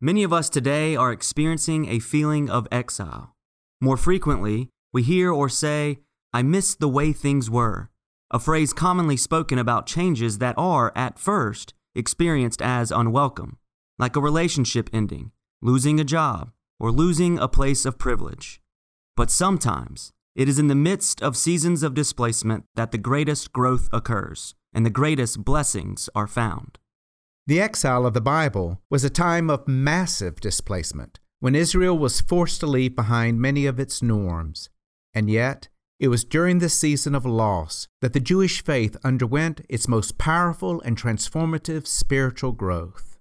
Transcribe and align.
Many 0.00 0.22
of 0.22 0.32
us 0.32 0.48
today 0.48 0.94
are 0.94 1.10
experiencing 1.10 1.88
a 1.88 1.98
feeling 1.98 2.48
of 2.48 2.68
exile. 2.70 3.34
More 3.80 3.96
frequently, 3.96 4.68
we 4.92 5.02
hear 5.02 5.32
or 5.32 5.48
say, 5.48 5.98
I 6.32 6.42
miss 6.42 6.76
the 6.76 6.88
way 6.88 7.12
things 7.12 7.50
were, 7.50 7.90
a 8.30 8.38
phrase 8.38 8.72
commonly 8.72 9.16
spoken 9.16 9.58
about 9.58 9.86
changes 9.86 10.38
that 10.38 10.54
are, 10.56 10.92
at 10.94 11.18
first, 11.18 11.74
experienced 11.96 12.62
as 12.62 12.92
unwelcome, 12.92 13.56
like 13.98 14.14
a 14.14 14.20
relationship 14.20 14.88
ending, 14.92 15.32
losing 15.62 15.98
a 15.98 16.04
job, 16.04 16.52
or 16.78 16.92
losing 16.92 17.36
a 17.40 17.48
place 17.48 17.84
of 17.84 17.98
privilege. 17.98 18.60
But 19.16 19.32
sometimes, 19.32 20.12
it 20.36 20.48
is 20.48 20.60
in 20.60 20.68
the 20.68 20.76
midst 20.76 21.20
of 21.22 21.36
seasons 21.36 21.82
of 21.82 21.94
displacement 21.94 22.66
that 22.76 22.92
the 22.92 22.98
greatest 22.98 23.52
growth 23.52 23.88
occurs 23.92 24.54
and 24.72 24.86
the 24.86 24.90
greatest 24.90 25.44
blessings 25.44 26.08
are 26.14 26.28
found. 26.28 26.78
The 27.48 27.62
exile 27.62 28.04
of 28.04 28.12
the 28.12 28.20
Bible 28.20 28.82
was 28.90 29.04
a 29.04 29.08
time 29.08 29.48
of 29.48 29.66
massive 29.66 30.38
displacement 30.38 31.18
when 31.40 31.54
Israel 31.54 31.96
was 31.96 32.20
forced 32.20 32.60
to 32.60 32.66
leave 32.66 32.94
behind 32.94 33.40
many 33.40 33.64
of 33.64 33.80
its 33.80 34.02
norms. 34.02 34.68
And 35.14 35.30
yet, 35.30 35.68
it 35.98 36.08
was 36.08 36.24
during 36.24 36.58
this 36.58 36.74
season 36.74 37.14
of 37.14 37.24
loss 37.24 37.88
that 38.02 38.12
the 38.12 38.20
Jewish 38.20 38.62
faith 38.62 38.98
underwent 39.02 39.62
its 39.66 39.88
most 39.88 40.18
powerful 40.18 40.82
and 40.82 40.98
transformative 40.98 41.86
spiritual 41.86 42.52
growth. 42.52 43.16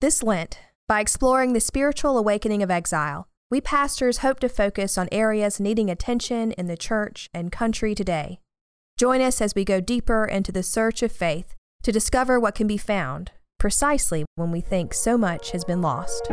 This 0.00 0.22
Lent, 0.22 0.60
by 0.86 1.00
exploring 1.00 1.52
the 1.52 1.58
spiritual 1.58 2.16
awakening 2.16 2.62
of 2.62 2.70
exile, 2.70 3.26
we 3.50 3.60
pastors 3.60 4.18
hope 4.18 4.38
to 4.38 4.48
focus 4.48 4.96
on 4.96 5.08
areas 5.10 5.58
needing 5.58 5.90
attention 5.90 6.52
in 6.52 6.68
the 6.68 6.76
church 6.76 7.28
and 7.34 7.50
country 7.50 7.96
today. 7.96 8.38
Join 8.96 9.20
us 9.20 9.40
as 9.40 9.56
we 9.56 9.64
go 9.64 9.80
deeper 9.80 10.24
into 10.24 10.52
the 10.52 10.62
search 10.62 11.02
of 11.02 11.10
faith 11.10 11.56
to 11.82 11.90
discover 11.90 12.38
what 12.38 12.54
can 12.54 12.68
be 12.68 12.76
found 12.76 13.32
precisely 13.64 14.26
when 14.34 14.50
we 14.50 14.60
think 14.60 14.92
so 14.92 15.16
much 15.16 15.52
has 15.52 15.64
been 15.64 15.80
lost. 15.80 16.26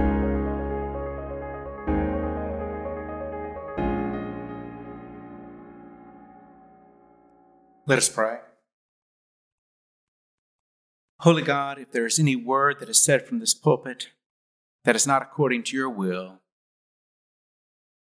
Let 7.87 7.97
us 7.97 8.09
pray. 8.09 8.39
Holy 11.21 11.41
God, 11.41 11.79
if 11.79 11.93
there 11.93 12.05
is 12.05 12.19
any 12.19 12.35
word 12.35 12.81
that 12.81 12.89
is 12.89 13.01
said 13.01 13.25
from 13.25 13.39
this 13.39 13.53
pulpit 13.53 14.09
that 14.83 14.97
is 14.97 15.07
not 15.07 15.21
according 15.21 15.63
to 15.63 15.77
your 15.77 15.89
will, 15.89 16.41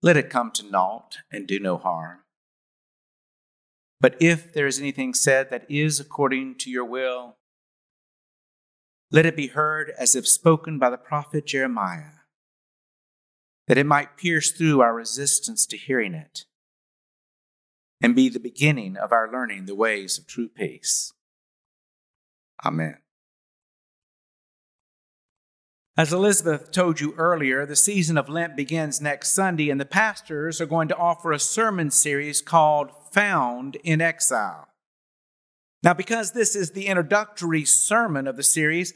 let 0.03 0.19
it 0.19 0.29
come 0.29 0.51
to 0.51 0.71
naught 0.71 1.21
and 1.33 1.47
do 1.47 1.59
no 1.59 1.79
harm. 1.79 2.19
But 3.99 4.15
if 4.21 4.53
there 4.53 4.67
is 4.67 4.79
anything 4.79 5.15
said 5.15 5.49
that 5.49 5.65
is 5.71 5.99
according 5.99 6.57
to 6.57 6.71
your 6.71 6.85
will, 6.85 7.37
let 9.11 9.27
it 9.27 9.37
be 9.37 9.49
heard 9.49 9.93
as 9.99 10.17
if 10.17 10.27
spoken 10.27 10.79
by 10.79 10.91
the 10.91 10.97
prophet 10.97 11.47
Jeremiah, 11.47 12.21
that 13.69 13.79
it 13.79 13.87
might 13.87 14.17
pierce 14.17 14.51
through 14.51 14.81
our 14.81 14.95
resistance 14.95 15.67
to 15.67 15.77
hearing 15.77 16.15
it 16.15 16.45
and 18.03 18.15
be 18.15 18.29
the 18.29 18.41
beginning 18.41 18.97
of 18.97 19.13
our 19.13 19.31
learning 19.31 19.67
the 19.67 19.75
ways 19.75 20.19
of 20.19 20.27
true 20.27 20.49
peace. 20.49 21.13
Amen. 22.65 22.99
As 25.99 26.13
Elizabeth 26.13 26.73
told 26.73 27.01
you 27.01 27.15
earlier, 27.17 27.65
the 27.65 27.75
season 27.75 28.19
of 28.19 28.29
Lent 28.29 28.55
begins 28.55 29.01
next 29.01 29.31
Sunday, 29.31 29.71
and 29.71 29.81
the 29.81 29.87
pastors 29.87 30.61
are 30.61 30.67
going 30.67 30.89
to 30.89 30.97
offer 30.97 31.33
a 31.33 31.39
sermon 31.39 31.91
series 31.91 32.43
called 32.43 32.91
Found 33.13 33.77
in 33.77 34.03
Exile. 34.03 34.69
Now, 35.87 35.95
because 35.95 36.33
this 36.33 36.57
is 36.57 36.73
the 36.73 36.89
introductory 36.89 37.65
sermon 37.65 38.27
of 38.27 38.37
the 38.37 38.43
series, 38.43 38.93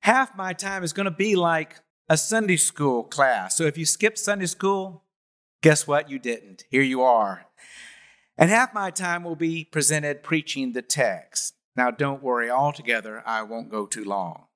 half 0.00 0.34
my 0.34 0.54
time 0.54 0.82
is 0.82 0.94
going 0.94 1.04
to 1.04 1.10
be 1.10 1.36
like 1.36 1.80
a 2.08 2.16
Sunday 2.16 2.56
school 2.56 3.04
class. 3.04 3.54
So 3.58 3.64
if 3.64 3.76
you 3.76 3.84
skipped 3.84 4.18
Sunday 4.18 4.46
school, 4.46 5.04
guess 5.62 5.86
what? 5.86 6.08
You 6.08 6.18
didn't. 6.18 6.64
Here 6.70 6.80
you 6.80 7.02
are. 7.02 7.44
And 8.38 8.48
half 8.48 8.72
my 8.72 8.90
time 8.90 9.22
will 9.22 9.36
be 9.36 9.66
presented 9.66 10.22
preaching 10.22 10.72
the 10.72 10.80
text. 10.80 11.56
Now, 11.76 11.90
don't 11.90 12.22
worry, 12.22 12.50
altogether, 12.50 13.22
I 13.26 13.42
won't 13.42 13.68
go 13.68 13.84
too 13.84 14.04
long. 14.04 14.46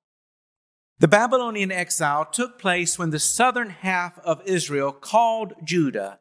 The 0.97 1.07
Babylonian 1.07 1.71
exile 1.71 2.25
took 2.25 2.57
place 2.57 2.97
when 2.97 3.11
the 3.11 3.19
southern 3.19 3.69
half 3.69 4.17
of 4.25 4.41
Israel, 4.47 4.91
called 4.91 5.53
Judah, 5.63 6.19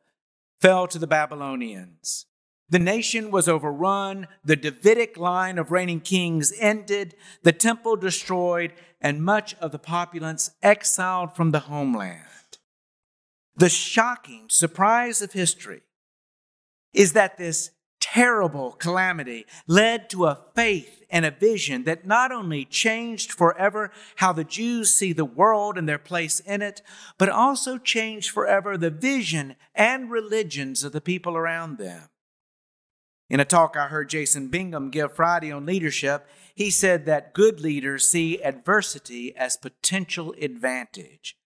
fell 0.60 0.86
to 0.88 0.98
the 0.98 1.06
Babylonians. 1.06 2.26
The 2.68 2.78
nation 2.78 3.30
was 3.30 3.48
overrun, 3.48 4.26
the 4.44 4.56
Davidic 4.56 5.16
line 5.16 5.58
of 5.58 5.70
reigning 5.70 6.00
kings 6.00 6.52
ended, 6.58 7.14
the 7.42 7.52
temple 7.52 7.96
destroyed, 7.96 8.72
and 9.00 9.22
much 9.22 9.54
of 9.56 9.70
the 9.70 9.78
populace 9.78 10.50
exiled 10.62 11.36
from 11.36 11.50
the 11.50 11.60
homeland. 11.60 12.22
The 13.56 13.68
shocking 13.68 14.46
surprise 14.48 15.20
of 15.20 15.32
history 15.32 15.82
is 16.92 17.12
that 17.12 17.36
this 17.36 17.70
terrible 18.00 18.72
calamity 18.72 19.46
led 19.66 20.10
to 20.10 20.26
a 20.26 20.38
faith 20.54 21.04
and 21.10 21.24
a 21.24 21.30
vision 21.30 21.84
that 21.84 22.06
not 22.06 22.32
only 22.32 22.64
changed 22.64 23.32
forever 23.32 23.90
how 24.16 24.32
the 24.32 24.44
Jews 24.44 24.94
see 24.94 25.12
the 25.12 25.24
world 25.24 25.78
and 25.78 25.88
their 25.88 25.98
place 25.98 26.40
in 26.40 26.62
it, 26.62 26.82
but 27.18 27.28
also 27.28 27.78
changed 27.78 28.30
forever 28.30 28.76
the 28.76 28.90
vision 28.90 29.54
and 29.74 30.10
religions 30.10 30.82
of 30.82 30.92
the 30.92 31.00
people 31.00 31.36
around 31.36 31.78
them. 31.78 32.08
In 33.34 33.40
a 33.40 33.44
talk 33.44 33.76
I 33.76 33.88
heard 33.88 34.10
Jason 34.10 34.46
Bingham 34.46 34.90
give 34.90 35.16
Friday 35.16 35.50
on 35.50 35.66
leadership, 35.66 36.28
he 36.54 36.70
said 36.70 37.04
that 37.06 37.34
good 37.34 37.58
leaders 37.58 38.08
see 38.08 38.40
adversity 38.40 39.34
as 39.36 39.56
potential 39.56 40.32
advantage. 40.40 41.36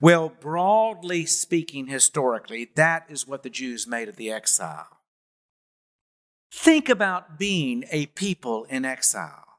Well, 0.00 0.28
broadly 0.28 1.26
speaking, 1.26 1.88
historically, 1.88 2.70
that 2.76 3.06
is 3.08 3.26
what 3.26 3.42
the 3.42 3.50
Jews 3.50 3.88
made 3.88 4.08
of 4.08 4.14
the 4.14 4.30
exile. 4.30 4.86
Think 6.52 6.88
about 6.88 7.40
being 7.40 7.86
a 7.90 8.06
people 8.06 8.62
in 8.70 8.84
exile. 8.84 9.58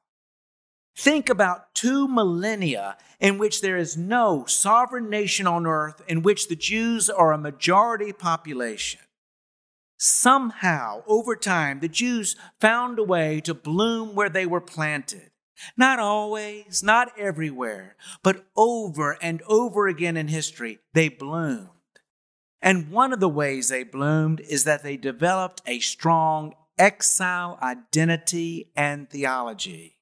Think 0.97 1.27
about 1.27 1.75
two 1.75 2.07
millennia 2.07 2.95
in 3.19 3.37
which 3.37 3.59
there 3.59 3.75
is 3.75 3.97
no 3.97 4.45
sovereign 4.45 5.09
nation 5.09 5.47
on 5.47 5.67
earth 5.67 6.01
in 6.07 6.21
which 6.21 6.47
the 6.47 6.55
Jews 6.55 7.09
are 7.09 7.33
a 7.33 7.37
majority 7.37 8.13
population. 8.13 9.01
Somehow, 10.03 11.03
over 11.05 11.35
time, 11.35 11.79
the 11.79 11.87
Jews 11.87 12.35
found 12.59 12.97
a 12.97 13.03
way 13.03 13.39
to 13.41 13.53
bloom 13.53 14.15
where 14.15 14.29
they 14.29 14.47
were 14.47 14.59
planted. 14.59 15.29
Not 15.77 15.99
always, 15.99 16.81
not 16.81 17.11
everywhere, 17.19 17.95
but 18.23 18.47
over 18.55 19.15
and 19.21 19.43
over 19.43 19.87
again 19.87 20.17
in 20.17 20.27
history, 20.27 20.79
they 20.95 21.07
bloomed. 21.07 21.69
And 22.63 22.89
one 22.89 23.13
of 23.13 23.19
the 23.19 23.29
ways 23.29 23.69
they 23.69 23.83
bloomed 23.83 24.39
is 24.39 24.63
that 24.63 24.81
they 24.81 24.97
developed 24.97 25.61
a 25.67 25.79
strong 25.79 26.55
exile 26.79 27.59
identity 27.61 28.71
and 28.75 29.07
theology. 29.07 29.99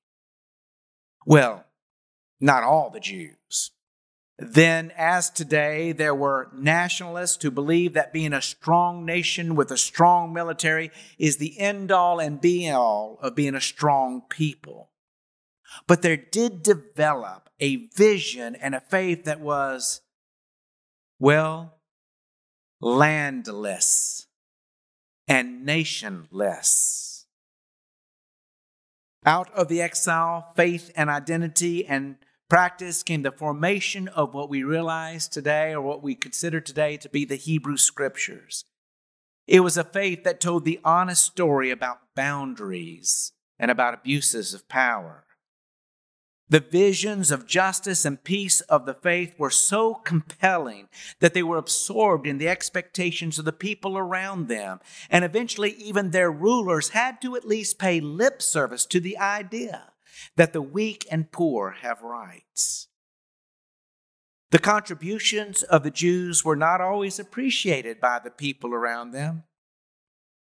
Well, 1.26 1.66
not 2.40 2.64
all 2.64 2.90
the 2.90 3.02
Jews. 3.02 3.36
Then, 4.42 4.94
as 4.96 5.30
today, 5.30 5.92
there 5.92 6.16
were 6.16 6.50
nationalists 6.54 7.44
who 7.44 7.52
believed 7.52 7.94
that 7.96 8.14
being 8.14 8.32
a 8.32 8.42
strong 8.42 9.06
nation 9.06 9.54
with 9.54 9.70
a 9.70 9.78
strong 9.78 10.32
military 10.32 10.92
is 11.18 11.38
the 11.38 11.60
end 11.60 11.92
all 11.92 12.20
and 12.20 12.40
be 12.40 12.70
all 12.70 13.20
of 13.22 13.36
being 13.36 13.54
a 13.54 13.62
strong 13.62 14.22
people. 14.30 14.92
But 15.88 16.04
there 16.04 16.16
did 16.16 16.64
develop 16.64 17.50
a 17.60 17.88
vision 17.88 18.56
and 18.56 18.74
a 18.74 18.80
faith 18.80 19.26
that 19.26 19.42
was, 19.42 20.00
well, 21.20 21.76
landless 22.80 24.28
and 25.28 25.66
nationless. 25.68 27.26
Out 29.26 29.54
of 29.54 29.68
the 29.68 29.82
exile, 29.82 30.54
faith 30.56 30.92
and 30.96 31.10
identity 31.10 31.86
and 31.86 32.16
practice 32.50 33.04
came 33.04 33.22
the 33.22 33.32
formation 33.32 34.08
of 34.10 34.34
what 34.34 34.50
we 34.50 34.64
realize 34.64 35.28
today 35.28 35.72
or 35.72 35.82
what 35.82 36.02
we 36.02 36.16
consider 36.16 36.60
today 36.60 36.98
to 36.98 37.08
be 37.08 37.24
the 37.24 37.36
Hebrew 37.36 37.78
Scriptures. 37.78 38.66
It 39.48 39.62
was 39.62 39.78
a 39.78 39.84
faith 39.84 40.24
that 40.24 40.42
told 40.42 40.66
the 40.66 40.80
honest 40.84 41.26
story 41.26 41.72
about 41.72 42.02
boundaries 42.16 43.32
and 43.58 43.72
about 43.72 43.94
abuses 43.94 44.54
of 44.54 44.68
power. 44.68 45.26
The 46.50 46.60
visions 46.60 47.30
of 47.30 47.46
justice 47.46 48.06
and 48.06 48.24
peace 48.24 48.62
of 48.62 48.88
the 48.88 48.96
faith 48.96 49.36
were 49.38 49.52
so 49.52 49.94
compelling 49.94 50.90
that 51.20 51.36
they 51.36 51.44
were 51.44 51.58
absorbed 51.58 52.26
in 52.26 52.40
the 52.40 52.50
expectations 52.50 53.38
of 53.38 53.46
the 53.46 53.54
people 53.54 54.00
around 54.00 54.48
them. 54.48 54.80
And 55.12 55.24
eventually, 55.24 55.74
even 55.74 56.10
their 56.10 56.32
rulers 56.32 56.90
had 56.90 57.22
to 57.22 57.36
at 57.36 57.48
least 57.48 57.78
pay 57.78 58.00
lip 58.00 58.42
service 58.42 58.88
to 58.88 59.00
the 59.00 59.20
idea 59.20 59.92
that 60.36 60.54
the 60.54 60.62
weak 60.62 61.08
and 61.12 61.32
poor 61.32 61.72
have 61.82 62.02
rights. 62.02 62.88
The 64.52 64.60
contributions 64.60 65.62
of 65.64 65.84
the 65.84 65.92
Jews 65.92 66.44
were 66.44 66.56
not 66.56 66.82
always 66.82 67.20
appreciated 67.20 68.00
by 68.00 68.20
the 68.20 68.32
people 68.32 68.74
around 68.74 69.12
them. 69.12 69.44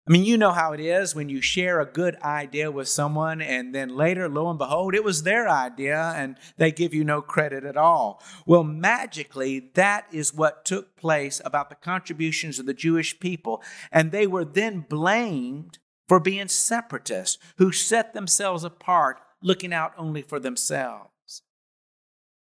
I 0.09 0.13
mean, 0.13 0.25
you 0.25 0.39
know 0.39 0.53
how 0.53 0.73
it 0.73 0.81
is 0.81 1.15
when 1.15 1.29
you 1.29 1.41
share 1.41 1.79
a 1.79 1.87
good 1.87 2.17
idea 2.23 2.71
with 2.71 2.89
someone 2.89 3.43
and 3.43 3.75
then 3.75 3.95
later, 3.95 4.29
lo 4.29 4.49
and 4.49 4.59
behold, 4.59 4.95
it 4.95 5.05
was 5.05 5.23
their 5.23 5.49
idea 5.49 6.15
and 6.17 6.37
they 6.57 6.73
give 6.73 6.95
you 6.95 7.05
no 7.05 7.21
credit 7.21 7.65
at 7.65 7.77
all. 7.77 8.23
Well, 8.47 8.65
magically, 8.65 9.71
that 9.75 10.07
is 10.11 10.35
what 10.35 10.65
took 10.65 10.97
place 10.97 11.41
about 11.45 11.69
the 11.69 11.77
contributions 11.77 12.59
of 12.59 12.67
the 12.67 12.75
Jewish 12.75 13.21
people. 13.21 13.63
And 13.93 14.11
they 14.11 14.27
were 14.27 14.45
then 14.45 14.87
blamed 14.89 15.79
for 16.09 16.19
being 16.19 16.49
separatists 16.49 17.39
who 17.59 17.71
set 17.71 18.15
themselves 18.15 18.65
apart, 18.65 19.21
looking 19.43 19.73
out 19.73 19.93
only 19.97 20.23
for 20.23 20.39
themselves. 20.39 21.43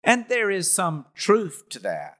And 0.03 0.25
there 0.29 0.49
is 0.49 0.71
some 0.71 1.05
truth 1.15 1.65
to 1.69 1.79
that. 1.79 2.17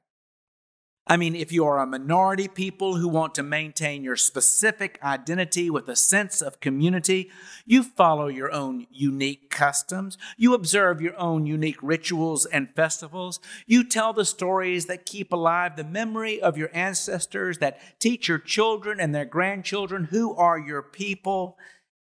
I 1.10 1.16
mean, 1.16 1.34
if 1.34 1.50
you 1.52 1.64
are 1.64 1.78
a 1.78 1.86
minority 1.86 2.48
people 2.48 2.96
who 2.96 3.08
want 3.08 3.34
to 3.36 3.42
maintain 3.42 4.04
your 4.04 4.14
specific 4.14 4.98
identity 5.02 5.70
with 5.70 5.88
a 5.88 5.96
sense 5.96 6.42
of 6.42 6.60
community, 6.60 7.30
you 7.64 7.82
follow 7.82 8.26
your 8.26 8.52
own 8.52 8.86
unique 8.90 9.48
customs. 9.48 10.18
You 10.36 10.52
observe 10.52 11.00
your 11.00 11.18
own 11.18 11.46
unique 11.46 11.82
rituals 11.82 12.44
and 12.44 12.68
festivals. 12.76 13.40
You 13.66 13.84
tell 13.84 14.12
the 14.12 14.26
stories 14.26 14.84
that 14.84 15.06
keep 15.06 15.32
alive 15.32 15.76
the 15.76 15.84
memory 15.84 16.42
of 16.42 16.58
your 16.58 16.68
ancestors, 16.74 17.56
that 17.56 17.80
teach 17.98 18.28
your 18.28 18.38
children 18.38 19.00
and 19.00 19.14
their 19.14 19.24
grandchildren 19.24 20.04
who 20.04 20.34
are 20.34 20.58
your 20.58 20.82
people. 20.82 21.56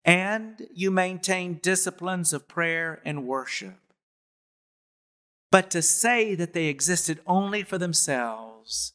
And 0.07 0.67
you 0.73 0.89
maintain 0.89 1.59
disciplines 1.61 2.31
of 2.31 2.47
prayer 2.47 3.01
and 3.05 3.27
worship. 3.27 3.77
But 5.51 5.69
to 5.71 5.81
say 5.81 6.33
that 6.33 6.53
they 6.53 6.67
existed 6.67 7.19
only 7.27 7.61
for 7.61 7.77
themselves, 7.77 8.93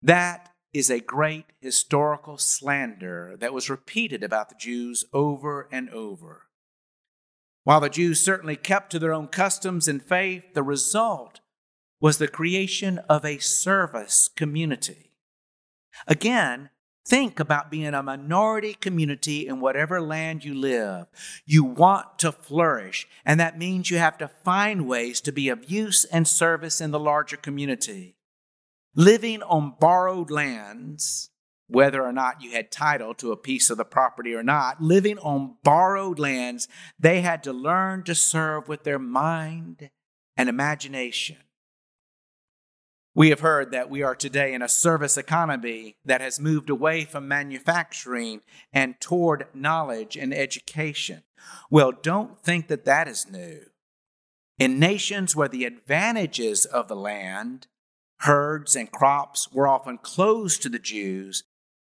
that 0.00 0.52
is 0.72 0.88
a 0.88 1.00
great 1.00 1.46
historical 1.60 2.38
slander 2.38 3.36
that 3.40 3.52
was 3.52 3.68
repeated 3.68 4.22
about 4.22 4.48
the 4.48 4.54
Jews 4.54 5.04
over 5.12 5.68
and 5.72 5.90
over. 5.90 6.46
While 7.64 7.80
the 7.80 7.90
Jews 7.90 8.20
certainly 8.20 8.56
kept 8.56 8.90
to 8.92 8.98
their 9.00 9.12
own 9.12 9.26
customs 9.26 9.88
and 9.88 10.02
faith, 10.02 10.54
the 10.54 10.62
result 10.62 11.40
was 12.00 12.18
the 12.18 12.28
creation 12.28 12.98
of 13.08 13.24
a 13.24 13.38
service 13.38 14.28
community. 14.28 15.12
Again, 16.06 16.70
Think 17.10 17.40
about 17.40 17.72
being 17.72 17.92
a 17.92 18.04
minority 18.04 18.72
community 18.72 19.48
in 19.48 19.58
whatever 19.58 20.00
land 20.00 20.44
you 20.44 20.54
live. 20.54 21.08
You 21.44 21.64
want 21.64 22.20
to 22.20 22.30
flourish, 22.30 23.08
and 23.26 23.40
that 23.40 23.58
means 23.58 23.90
you 23.90 23.98
have 23.98 24.16
to 24.18 24.28
find 24.28 24.86
ways 24.86 25.20
to 25.22 25.32
be 25.32 25.48
of 25.48 25.68
use 25.68 26.04
and 26.04 26.28
service 26.28 26.80
in 26.80 26.92
the 26.92 27.00
larger 27.00 27.36
community. 27.36 28.14
Living 28.94 29.42
on 29.42 29.74
borrowed 29.80 30.30
lands, 30.30 31.30
whether 31.66 32.00
or 32.00 32.12
not 32.12 32.42
you 32.42 32.52
had 32.52 32.70
title 32.70 33.12
to 33.14 33.32
a 33.32 33.36
piece 33.36 33.70
of 33.70 33.76
the 33.76 33.84
property 33.84 34.32
or 34.32 34.44
not, 34.44 34.80
living 34.80 35.18
on 35.18 35.56
borrowed 35.64 36.20
lands, 36.20 36.68
they 36.96 37.22
had 37.22 37.42
to 37.42 37.52
learn 37.52 38.04
to 38.04 38.14
serve 38.14 38.68
with 38.68 38.84
their 38.84 39.00
mind 39.00 39.90
and 40.36 40.48
imagination. 40.48 41.38
We 43.14 43.30
have 43.30 43.40
heard 43.40 43.72
that 43.72 43.90
we 43.90 44.02
are 44.02 44.14
today 44.14 44.54
in 44.54 44.62
a 44.62 44.68
service 44.68 45.16
economy 45.16 45.96
that 46.04 46.20
has 46.20 46.38
moved 46.38 46.70
away 46.70 47.04
from 47.04 47.26
manufacturing 47.26 48.42
and 48.72 49.00
toward 49.00 49.48
knowledge 49.52 50.16
and 50.16 50.32
education. 50.32 51.24
Well, 51.70 51.90
don't 51.90 52.40
think 52.40 52.68
that 52.68 52.84
that 52.84 53.08
is 53.08 53.28
new. 53.28 53.62
In 54.60 54.78
nations 54.78 55.34
where 55.34 55.48
the 55.48 55.64
advantages 55.64 56.64
of 56.64 56.86
the 56.86 56.94
land, 56.94 57.66
herds, 58.20 58.76
and 58.76 58.92
crops 58.92 59.50
were 59.52 59.66
often 59.66 59.98
closed 59.98 60.62
to 60.62 60.68
the 60.68 60.78
Jews, 60.78 61.42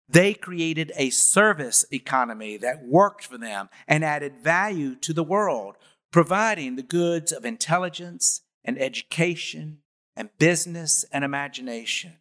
they 0.09 0.33
created 0.33 0.91
a 0.95 1.11
service 1.11 1.85
economy 1.91 2.57
that 2.57 2.83
worked 2.83 3.25
for 3.25 3.37
them 3.37 3.69
and 3.87 4.03
added 4.03 4.39
value 4.43 4.95
to 4.95 5.13
the 5.13 5.23
world, 5.23 5.75
providing 6.11 6.77
the 6.77 6.83
goods 6.83 7.31
of 7.31 7.45
intelligence 7.45 8.41
and 8.65 8.81
education 8.81 9.80
and 10.15 10.29
business 10.37 11.05
and 11.11 11.23
imagination. 11.23 12.17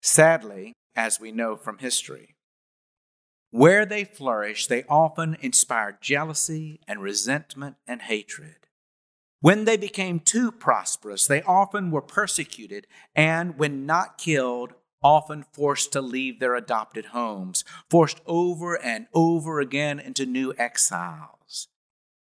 Sadly, 0.00 0.74
as 0.94 1.20
we 1.20 1.32
know 1.32 1.56
from 1.56 1.78
history, 1.78 2.36
where 3.50 3.86
they 3.86 4.04
flourished, 4.04 4.68
they 4.68 4.84
often 4.88 5.36
inspired 5.40 6.02
jealousy 6.02 6.80
and 6.86 7.00
resentment 7.00 7.76
and 7.86 8.02
hatred. 8.02 8.56
When 9.40 9.64
they 9.64 9.76
became 9.76 10.20
too 10.20 10.50
prosperous, 10.52 11.26
they 11.26 11.42
often 11.42 11.90
were 11.90 12.02
persecuted 12.02 12.86
and, 13.14 13.58
when 13.58 13.86
not 13.86 14.18
killed, 14.18 14.74
often 15.02 15.44
forced 15.52 15.92
to 15.92 16.00
leave 16.00 16.40
their 16.40 16.56
adopted 16.56 17.06
homes, 17.06 17.64
forced 17.88 18.20
over 18.26 18.74
and 18.74 19.06
over 19.14 19.60
again 19.60 20.00
into 20.00 20.26
new 20.26 20.52
exiles. 20.58 21.68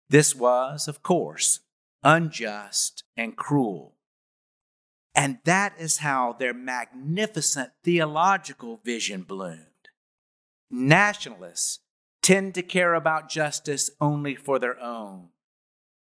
This 0.10 0.36
was, 0.36 0.88
of 0.88 1.04
course, 1.04 1.60
unjust, 2.06 3.04
and 3.18 3.36
cruel. 3.36 3.96
And 5.16 5.40
that 5.46 5.74
is 5.80 5.98
how 5.98 6.34
their 6.34 6.54
magnificent 6.54 7.72
theological 7.84 8.80
vision 8.84 9.24
bloomed. 9.24 9.90
Nationalists 10.70 11.80
tend 12.22 12.54
to 12.56 12.62
care 12.62 12.94
about 12.94 13.30
justice 13.30 13.90
only 14.00 14.36
for 14.36 14.60
their 14.60 14.80
own. 14.80 15.30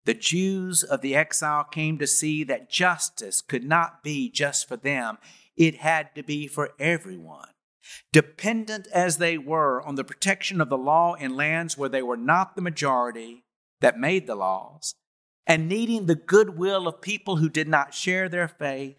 The 0.05 0.13
Jews 0.13 0.83
of 0.83 1.01
the 1.01 1.15
exile 1.15 1.63
came 1.63 1.97
to 1.97 2.07
see 2.07 2.43
that 2.43 2.69
justice 2.69 3.41
could 3.41 3.63
not 3.63 4.03
be 4.03 4.29
just 4.29 4.67
for 4.67 4.77
them, 4.77 5.17
it 5.55 5.77
had 5.77 6.13
to 6.15 6.23
be 6.23 6.47
for 6.47 6.71
everyone. 6.79 7.49
Dependent 8.11 8.87
as 8.93 9.17
they 9.17 9.37
were 9.37 9.81
on 9.81 9.95
the 9.95 10.03
protection 10.03 10.59
of 10.59 10.69
the 10.69 10.77
law 10.77 11.13
in 11.13 11.35
lands 11.35 11.77
where 11.77 11.89
they 11.89 12.01
were 12.01 12.17
not 12.17 12.55
the 12.55 12.61
majority 12.61 13.45
that 13.81 13.99
made 13.99 14.27
the 14.27 14.35
laws, 14.35 14.95
and 15.47 15.69
needing 15.69 16.05
the 16.05 16.15
goodwill 16.15 16.87
of 16.87 17.01
people 17.01 17.37
who 17.37 17.49
did 17.49 17.67
not 17.67 17.93
share 17.93 18.27
their 18.27 18.47
faith, 18.47 18.97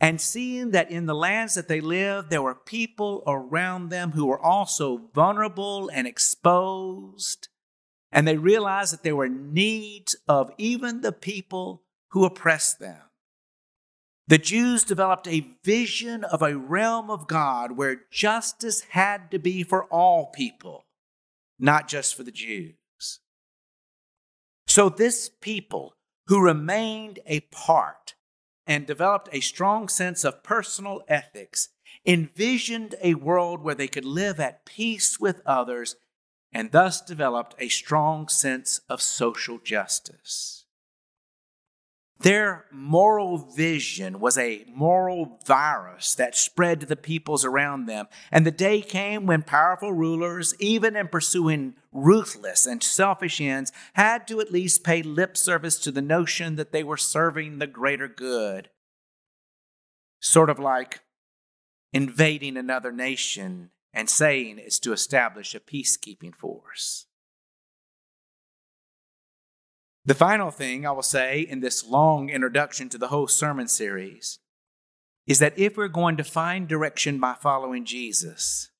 and 0.00 0.20
seeing 0.20 0.70
that 0.70 0.90
in 0.90 1.06
the 1.06 1.14
lands 1.14 1.54
that 1.54 1.66
they 1.66 1.80
lived, 1.80 2.30
there 2.30 2.42
were 2.42 2.54
people 2.54 3.24
around 3.26 3.88
them 3.88 4.12
who 4.12 4.26
were 4.26 4.40
also 4.40 5.08
vulnerable 5.12 5.90
and 5.92 6.06
exposed, 6.06 7.48
and 8.12 8.26
they 8.26 8.36
realized 8.36 8.92
that 8.92 9.02
there 9.02 9.16
were 9.16 9.28
needs 9.28 10.14
of 10.28 10.52
even 10.56 11.00
the 11.00 11.12
people 11.12 11.82
who 12.10 12.24
oppressed 12.24 12.78
them. 12.78 13.02
The 14.28 14.38
Jews 14.38 14.84
developed 14.84 15.26
a 15.26 15.46
vision 15.64 16.22
of 16.22 16.42
a 16.42 16.56
realm 16.56 17.10
of 17.10 17.26
God 17.26 17.72
where 17.72 18.02
justice 18.10 18.82
had 18.90 19.30
to 19.30 19.38
be 19.38 19.62
for 19.62 19.84
all 19.86 20.26
people, 20.26 20.84
not 21.58 21.88
just 21.88 22.14
for 22.14 22.22
the 22.22 22.30
Jews. 22.30 22.74
So, 24.78 24.88
this 24.88 25.28
people 25.28 25.96
who 26.28 26.40
remained 26.40 27.18
a 27.26 27.40
part 27.40 28.14
and 28.64 28.86
developed 28.86 29.28
a 29.32 29.40
strong 29.40 29.88
sense 29.88 30.22
of 30.22 30.44
personal 30.44 31.02
ethics 31.08 31.70
envisioned 32.06 32.94
a 33.02 33.14
world 33.14 33.60
where 33.60 33.74
they 33.74 33.88
could 33.88 34.04
live 34.04 34.38
at 34.38 34.64
peace 34.64 35.18
with 35.18 35.42
others 35.44 35.96
and 36.52 36.70
thus 36.70 37.00
developed 37.00 37.56
a 37.58 37.68
strong 37.68 38.28
sense 38.28 38.80
of 38.88 39.02
social 39.02 39.58
justice. 39.58 40.57
Their 42.20 42.64
moral 42.72 43.38
vision 43.38 44.18
was 44.18 44.36
a 44.36 44.64
moral 44.74 45.38
virus 45.46 46.16
that 46.16 46.34
spread 46.34 46.80
to 46.80 46.86
the 46.86 46.96
peoples 46.96 47.44
around 47.44 47.86
them. 47.86 48.06
And 48.32 48.44
the 48.44 48.50
day 48.50 48.80
came 48.80 49.24
when 49.24 49.42
powerful 49.42 49.92
rulers, 49.92 50.52
even 50.58 50.96
in 50.96 51.08
pursuing 51.08 51.74
ruthless 51.92 52.66
and 52.66 52.82
selfish 52.82 53.40
ends, 53.40 53.70
had 53.92 54.26
to 54.28 54.40
at 54.40 54.50
least 54.50 54.82
pay 54.82 55.00
lip 55.02 55.36
service 55.36 55.78
to 55.80 55.92
the 55.92 56.02
notion 56.02 56.56
that 56.56 56.72
they 56.72 56.82
were 56.82 56.96
serving 56.96 57.58
the 57.58 57.68
greater 57.68 58.08
good. 58.08 58.68
Sort 60.20 60.50
of 60.50 60.58
like 60.58 61.00
invading 61.92 62.56
another 62.56 62.90
nation 62.90 63.70
and 63.92 64.10
saying 64.10 64.58
it's 64.58 64.80
to 64.80 64.92
establish 64.92 65.54
a 65.54 65.60
peacekeeping 65.60 66.34
force. 66.34 67.06
The 70.08 70.14
final 70.14 70.50
thing 70.50 70.86
I 70.86 70.92
will 70.92 71.02
say 71.02 71.40
in 71.40 71.60
this 71.60 71.84
long 71.84 72.30
introduction 72.30 72.88
to 72.88 72.96
the 72.96 73.08
whole 73.08 73.26
sermon 73.26 73.68
series 73.68 74.38
is 75.26 75.38
that 75.38 75.58
if 75.58 75.76
we're 75.76 75.88
going 75.88 76.16
to 76.16 76.24
find 76.24 76.66
direction 76.66 77.20
by 77.20 77.34
following 77.34 77.84
Jesus, 77.84 78.70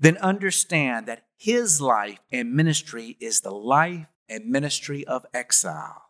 then 0.00 0.16
understand 0.16 1.04
that 1.04 1.26
his 1.36 1.78
life 1.82 2.20
and 2.32 2.54
ministry 2.54 3.18
is 3.20 3.42
the 3.42 3.50
life 3.50 4.06
and 4.26 4.46
ministry 4.46 5.06
of 5.06 5.26
exile. 5.34 6.03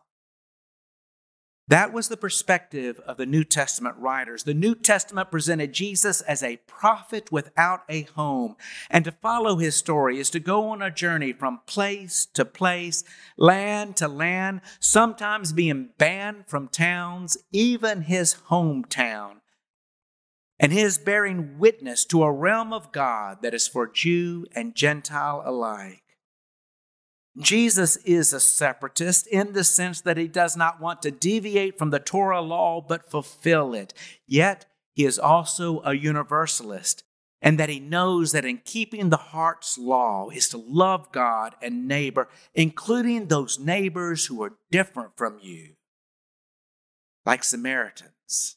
That 1.67 1.91
was 1.91 2.09
the 2.09 2.17
perspective 2.17 2.99
of 3.07 3.17
the 3.17 3.25
New 3.25 3.43
Testament 3.43 3.95
writers. 3.97 4.43
The 4.43 4.53
New 4.53 4.75
Testament 4.75 5.31
presented 5.31 5.73
Jesus 5.73 6.21
as 6.21 6.43
a 6.43 6.57
prophet 6.67 7.31
without 7.31 7.81
a 7.89 8.03
home. 8.03 8.55
And 8.89 9.03
to 9.05 9.11
follow 9.11 9.57
his 9.57 9.75
story 9.75 10.19
is 10.19 10.29
to 10.29 10.39
go 10.39 10.69
on 10.69 10.83
a 10.83 10.91
journey 10.91 11.33
from 11.33 11.61
place 11.65 12.27
to 12.35 12.45
place, 12.45 13.03
land 13.35 13.95
to 13.97 14.07
land, 14.07 14.61
sometimes 14.79 15.53
being 15.53 15.89
banned 15.97 16.45
from 16.47 16.67
towns, 16.67 17.35
even 17.51 18.03
his 18.03 18.35
hometown. 18.49 19.37
and 20.59 20.71
his 20.71 20.97
bearing 20.97 21.59
witness 21.59 22.05
to 22.05 22.23
a 22.23 22.31
realm 22.31 22.71
of 22.71 22.91
God 22.91 23.41
that 23.41 23.53
is 23.53 23.67
for 23.67 23.87
Jew 23.87 24.45
and 24.55 24.75
Gentile 24.75 25.43
alike. 25.45 26.01
Jesus 27.37 27.97
is 27.97 28.31
a 28.31 28.39
separatist 28.39 29.27
in 29.27 29.53
the 29.53 29.63
sense 29.63 30.01
that 30.01 30.17
he 30.17 30.27
does 30.27 30.55
not 30.55 30.79
want 30.79 31.01
to 31.01 31.11
deviate 31.11 31.77
from 31.77 31.89
the 31.89 31.99
Torah 31.99 32.41
law 32.41 32.79
but 32.81 33.09
fulfill 33.09 33.73
it. 33.73 33.93
Yet, 34.25 34.65
he 34.93 35.05
is 35.05 35.19
also 35.19 35.81
a 35.83 35.93
universalist 35.93 37.03
and 37.41 37.59
that 37.59 37.69
he 37.69 37.79
knows 37.79 38.31
that 38.31 38.45
in 38.45 38.57
keeping 38.65 39.09
the 39.09 39.17
heart's 39.17 39.77
law 39.77 40.29
is 40.29 40.49
to 40.49 40.57
love 40.57 41.11
God 41.11 41.55
and 41.61 41.87
neighbor, 41.87 42.27
including 42.53 43.27
those 43.27 43.59
neighbors 43.59 44.25
who 44.25 44.41
are 44.41 44.53
different 44.71 45.11
from 45.15 45.37
you, 45.41 45.73
like 47.25 47.43
Samaritans, 47.43 48.55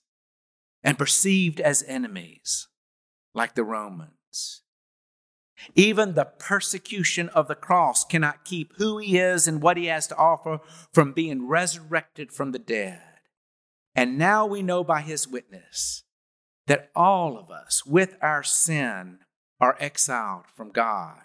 and 0.82 0.96
perceived 0.96 1.60
as 1.60 1.84
enemies, 1.86 2.68
like 3.34 3.54
the 3.54 3.64
Romans. 3.64 4.62
Even 5.74 6.14
the 6.14 6.24
persecution 6.24 7.28
of 7.30 7.48
the 7.48 7.54
cross 7.54 8.04
cannot 8.04 8.44
keep 8.44 8.74
who 8.76 8.98
he 8.98 9.18
is 9.18 9.46
and 9.48 9.62
what 9.62 9.76
he 9.76 9.86
has 9.86 10.06
to 10.08 10.16
offer 10.16 10.60
from 10.92 11.12
being 11.12 11.48
resurrected 11.48 12.32
from 12.32 12.52
the 12.52 12.58
dead. 12.58 13.02
And 13.94 14.16
now 14.18 14.46
we 14.46 14.62
know 14.62 14.84
by 14.84 15.00
his 15.00 15.26
witness 15.26 16.04
that 16.66 16.90
all 16.94 17.38
of 17.38 17.50
us, 17.50 17.84
with 17.84 18.16
our 18.20 18.42
sin, 18.42 19.18
are 19.60 19.76
exiled 19.80 20.44
from 20.54 20.70
God, 20.70 21.22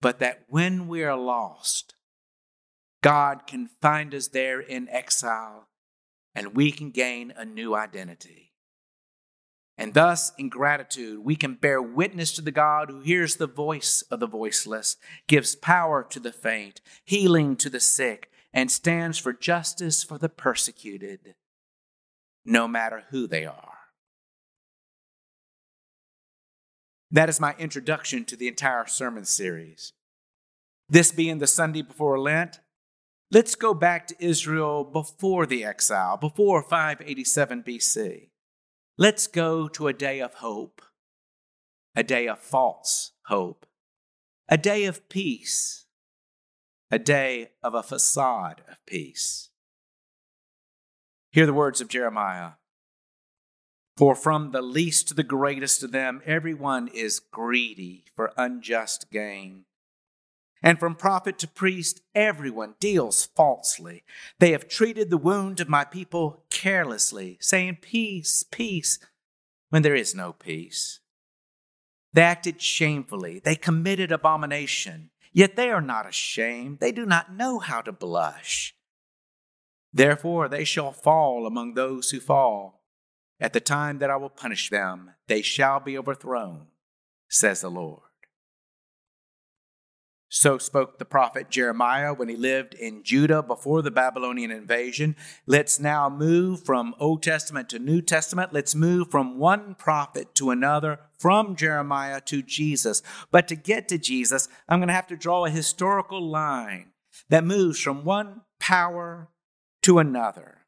but 0.00 0.18
that 0.18 0.44
when 0.48 0.88
we 0.88 1.02
are 1.02 1.16
lost, 1.16 1.94
God 3.02 3.46
can 3.46 3.70
find 3.80 4.14
us 4.14 4.28
there 4.28 4.60
in 4.60 4.88
exile 4.88 5.68
and 6.34 6.54
we 6.54 6.70
can 6.70 6.90
gain 6.90 7.32
a 7.36 7.44
new 7.44 7.74
identity. 7.74 8.47
And 9.80 9.94
thus, 9.94 10.32
in 10.36 10.48
gratitude, 10.48 11.20
we 11.20 11.36
can 11.36 11.54
bear 11.54 11.80
witness 11.80 12.32
to 12.32 12.42
the 12.42 12.50
God 12.50 12.90
who 12.90 13.00
hears 13.00 13.36
the 13.36 13.46
voice 13.46 14.02
of 14.10 14.18
the 14.18 14.26
voiceless, 14.26 14.96
gives 15.28 15.54
power 15.54 16.04
to 16.10 16.18
the 16.18 16.32
faint, 16.32 16.80
healing 17.04 17.54
to 17.56 17.70
the 17.70 17.78
sick, 17.78 18.28
and 18.52 18.72
stands 18.72 19.18
for 19.18 19.32
justice 19.32 20.02
for 20.02 20.18
the 20.18 20.28
persecuted, 20.28 21.36
no 22.44 22.66
matter 22.66 23.04
who 23.10 23.28
they 23.28 23.46
are. 23.46 23.78
That 27.12 27.28
is 27.28 27.38
my 27.38 27.54
introduction 27.56 28.24
to 28.24 28.36
the 28.36 28.48
entire 28.48 28.86
sermon 28.86 29.24
series. 29.24 29.92
This 30.88 31.12
being 31.12 31.38
the 31.38 31.46
Sunday 31.46 31.82
before 31.82 32.18
Lent, 32.18 32.58
let's 33.30 33.54
go 33.54 33.74
back 33.74 34.08
to 34.08 34.16
Israel 34.18 34.82
before 34.82 35.46
the 35.46 35.64
exile, 35.64 36.16
before 36.16 36.64
587 36.64 37.62
BC. 37.62 38.30
Let's 38.98 39.26
go 39.26 39.68
to 39.68 39.86
a 39.86 39.92
day 39.92 40.20
of 40.20 40.34
hope, 40.34 40.82
a 41.94 42.02
day 42.02 42.26
of 42.26 42.40
false 42.40 43.12
hope, 43.26 43.64
a 44.48 44.58
day 44.58 44.84
of 44.84 45.08
peace, 45.08 45.86
a 46.90 46.98
day 46.98 47.50
of 47.62 47.74
a 47.74 47.82
facade 47.82 48.62
of 48.68 48.84
peace. 48.86 49.50
Hear 51.30 51.46
the 51.46 51.54
words 51.54 51.80
of 51.80 51.88
Jeremiah 51.88 52.52
for 53.98 54.14
from 54.14 54.52
the 54.52 54.62
least 54.62 55.08
to 55.08 55.14
the 55.14 55.24
greatest 55.24 55.82
of 55.82 55.90
them, 55.90 56.22
everyone 56.24 56.86
is 56.86 57.18
greedy 57.18 58.04
for 58.14 58.32
unjust 58.36 59.10
gain. 59.10 59.64
And 60.62 60.78
from 60.78 60.96
prophet 60.96 61.38
to 61.38 61.48
priest, 61.48 62.00
everyone 62.14 62.74
deals 62.80 63.26
falsely. 63.26 64.02
They 64.38 64.52
have 64.52 64.68
treated 64.68 65.10
the 65.10 65.16
wound 65.16 65.60
of 65.60 65.68
my 65.68 65.84
people 65.84 66.44
carelessly, 66.50 67.38
saying, 67.40 67.78
Peace, 67.80 68.44
peace, 68.50 68.98
when 69.70 69.82
there 69.82 69.94
is 69.94 70.14
no 70.14 70.32
peace. 70.32 71.00
They 72.12 72.22
acted 72.22 72.60
shamefully. 72.60 73.38
They 73.38 73.54
committed 73.54 74.10
abomination. 74.10 75.10
Yet 75.32 75.56
they 75.56 75.70
are 75.70 75.82
not 75.82 76.08
ashamed. 76.08 76.80
They 76.80 76.90
do 76.90 77.06
not 77.06 77.32
know 77.32 77.58
how 77.58 77.82
to 77.82 77.92
blush. 77.92 78.74
Therefore, 79.92 80.48
they 80.48 80.64
shall 80.64 80.92
fall 80.92 81.46
among 81.46 81.74
those 81.74 82.10
who 82.10 82.20
fall. 82.20 82.82
At 83.40 83.52
the 83.52 83.60
time 83.60 83.98
that 83.98 84.10
I 84.10 84.16
will 84.16 84.30
punish 84.30 84.68
them, 84.68 85.12
they 85.28 85.42
shall 85.42 85.78
be 85.80 85.96
overthrown, 85.96 86.68
says 87.28 87.60
the 87.60 87.70
Lord. 87.70 88.07
So 90.30 90.58
spoke 90.58 90.98
the 90.98 91.06
prophet 91.06 91.48
Jeremiah 91.48 92.12
when 92.12 92.28
he 92.28 92.36
lived 92.36 92.74
in 92.74 93.02
Judah 93.02 93.42
before 93.42 93.80
the 93.80 93.90
Babylonian 93.90 94.50
invasion. 94.50 95.16
Let's 95.46 95.80
now 95.80 96.10
move 96.10 96.64
from 96.64 96.94
Old 97.00 97.22
Testament 97.22 97.70
to 97.70 97.78
New 97.78 98.02
Testament. 98.02 98.52
Let's 98.52 98.74
move 98.74 99.10
from 99.10 99.38
one 99.38 99.74
prophet 99.74 100.34
to 100.34 100.50
another, 100.50 101.00
from 101.18 101.56
Jeremiah 101.56 102.20
to 102.26 102.42
Jesus. 102.42 103.02
But 103.30 103.48
to 103.48 103.56
get 103.56 103.88
to 103.88 103.96
Jesus, 103.96 104.48
I'm 104.68 104.80
going 104.80 104.88
to 104.88 104.94
have 104.94 105.06
to 105.06 105.16
draw 105.16 105.46
a 105.46 105.50
historical 105.50 106.20
line 106.20 106.90
that 107.30 107.44
moves 107.44 107.80
from 107.80 108.04
one 108.04 108.42
power 108.60 109.30
to 109.82 109.98
another. 109.98 110.58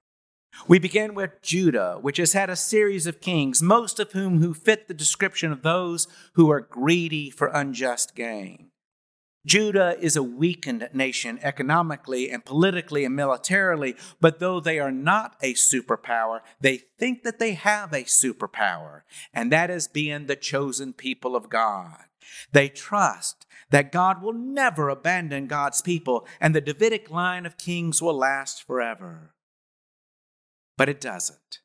We 0.66 0.78
begin 0.78 1.14
with 1.14 1.42
Judah, 1.42 1.98
which 2.00 2.16
has 2.16 2.32
had 2.32 2.48
a 2.48 2.56
series 2.56 3.06
of 3.06 3.20
kings, 3.20 3.62
most 3.62 4.00
of 4.00 4.12
whom 4.12 4.40
who 4.40 4.54
fit 4.54 4.88
the 4.88 4.94
description 4.94 5.52
of 5.52 5.62
those 5.62 6.08
who 6.34 6.50
are 6.50 6.60
greedy 6.60 7.30
for 7.30 7.48
unjust 7.48 8.14
gain. 8.14 8.70
Judah 9.46 9.96
is 9.98 10.16
a 10.16 10.22
weakened 10.22 10.88
nation 10.92 11.38
economically 11.42 12.30
and 12.30 12.44
politically 12.44 13.04
and 13.04 13.16
militarily, 13.16 13.96
but 14.20 14.38
though 14.38 14.60
they 14.60 14.78
are 14.78 14.92
not 14.92 15.36
a 15.42 15.54
superpower, 15.54 16.40
they 16.60 16.78
think 16.98 17.22
that 17.22 17.38
they 17.38 17.54
have 17.54 17.92
a 17.92 18.04
superpower, 18.04 19.02
and 19.32 19.50
that 19.50 19.70
is 19.70 19.88
being 19.88 20.26
the 20.26 20.36
chosen 20.36 20.92
people 20.92 21.34
of 21.34 21.48
God. 21.48 22.04
They 22.52 22.68
trust 22.68 23.46
that 23.70 23.92
God 23.92 24.22
will 24.22 24.34
never 24.34 24.88
abandon 24.88 25.46
God's 25.46 25.80
people, 25.80 26.26
and 26.40 26.54
the 26.54 26.60
Davidic 26.60 27.10
line 27.10 27.46
of 27.46 27.56
kings 27.56 28.02
will 28.02 28.16
last 28.16 28.62
forever 28.62 29.34
but 30.80 30.88
it 30.88 30.98
doesn't. 30.98 31.58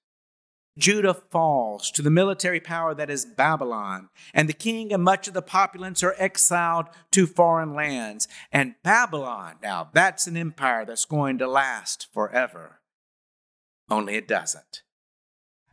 Judah 0.77 1.13
falls 1.13 1.89
to 1.91 2.01
the 2.01 2.09
military 2.09 2.59
power 2.59 2.93
that 2.93 3.09
is 3.09 3.25
Babylon, 3.25 4.09
and 4.33 4.49
the 4.49 4.53
king 4.53 4.91
and 4.91 5.03
much 5.03 5.27
of 5.27 5.33
the 5.33 5.41
populace 5.41 6.03
are 6.03 6.15
exiled 6.17 6.87
to 7.11 7.25
foreign 7.25 7.73
lands. 7.73 8.27
And 8.51 8.75
Babylon, 8.83 9.55
now 9.63 9.89
that's 9.93 10.27
an 10.27 10.35
empire 10.35 10.85
that's 10.85 11.05
going 11.05 11.37
to 11.37 11.47
last 11.47 12.07
forever. 12.13 12.81
Only 13.89 14.15
it 14.15 14.27
doesn't. 14.27 14.81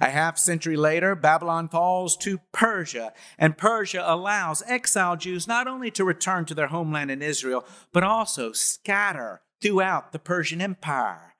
A 0.00 0.10
half 0.10 0.38
century 0.38 0.76
later, 0.76 1.14
Babylon 1.14 1.68
falls 1.68 2.16
to 2.18 2.40
Persia, 2.52 3.12
and 3.38 3.58
Persia 3.58 4.02
allows 4.04 4.62
exiled 4.66 5.20
Jews 5.20 5.46
not 5.46 5.66
only 5.66 5.90
to 5.92 6.04
return 6.04 6.44
to 6.46 6.54
their 6.54 6.68
homeland 6.68 7.10
in 7.10 7.22
Israel, 7.22 7.64
but 7.92 8.02
also 8.02 8.52
scatter 8.52 9.42
throughout 9.60 10.12
the 10.12 10.18
Persian 10.18 10.60
Empire. 10.60 11.31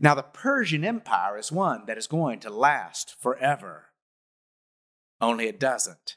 Now, 0.00 0.14
the 0.14 0.22
Persian 0.22 0.82
Empire 0.82 1.36
is 1.36 1.52
one 1.52 1.84
that 1.86 1.98
is 1.98 2.06
going 2.06 2.40
to 2.40 2.50
last 2.50 3.14
forever. 3.20 3.90
Only 5.20 5.46
it 5.46 5.60
doesn't. 5.60 6.16